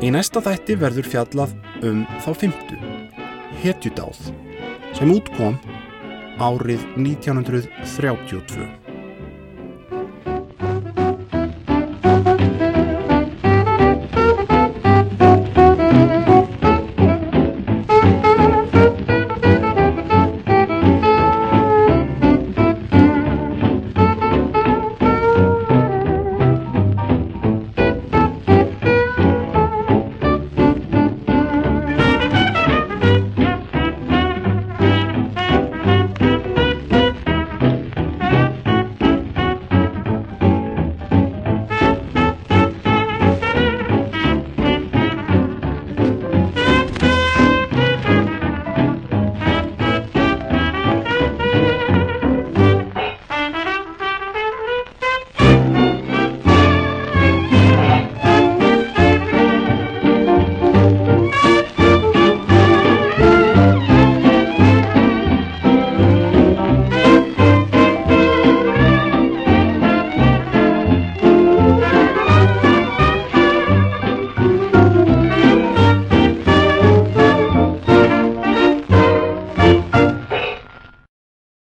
Í 0.00 0.08
næsta 0.16 0.40
þætti 0.40 0.78
verður 0.80 1.10
fjallað 1.12 1.52
um 1.84 2.00
þá 2.24 2.30
fymtu, 2.46 2.80
Hetjudáð, 3.60 4.22
sem 4.96 5.12
útkom 5.18 5.60
árið 6.40 6.88
1932. 6.96 8.81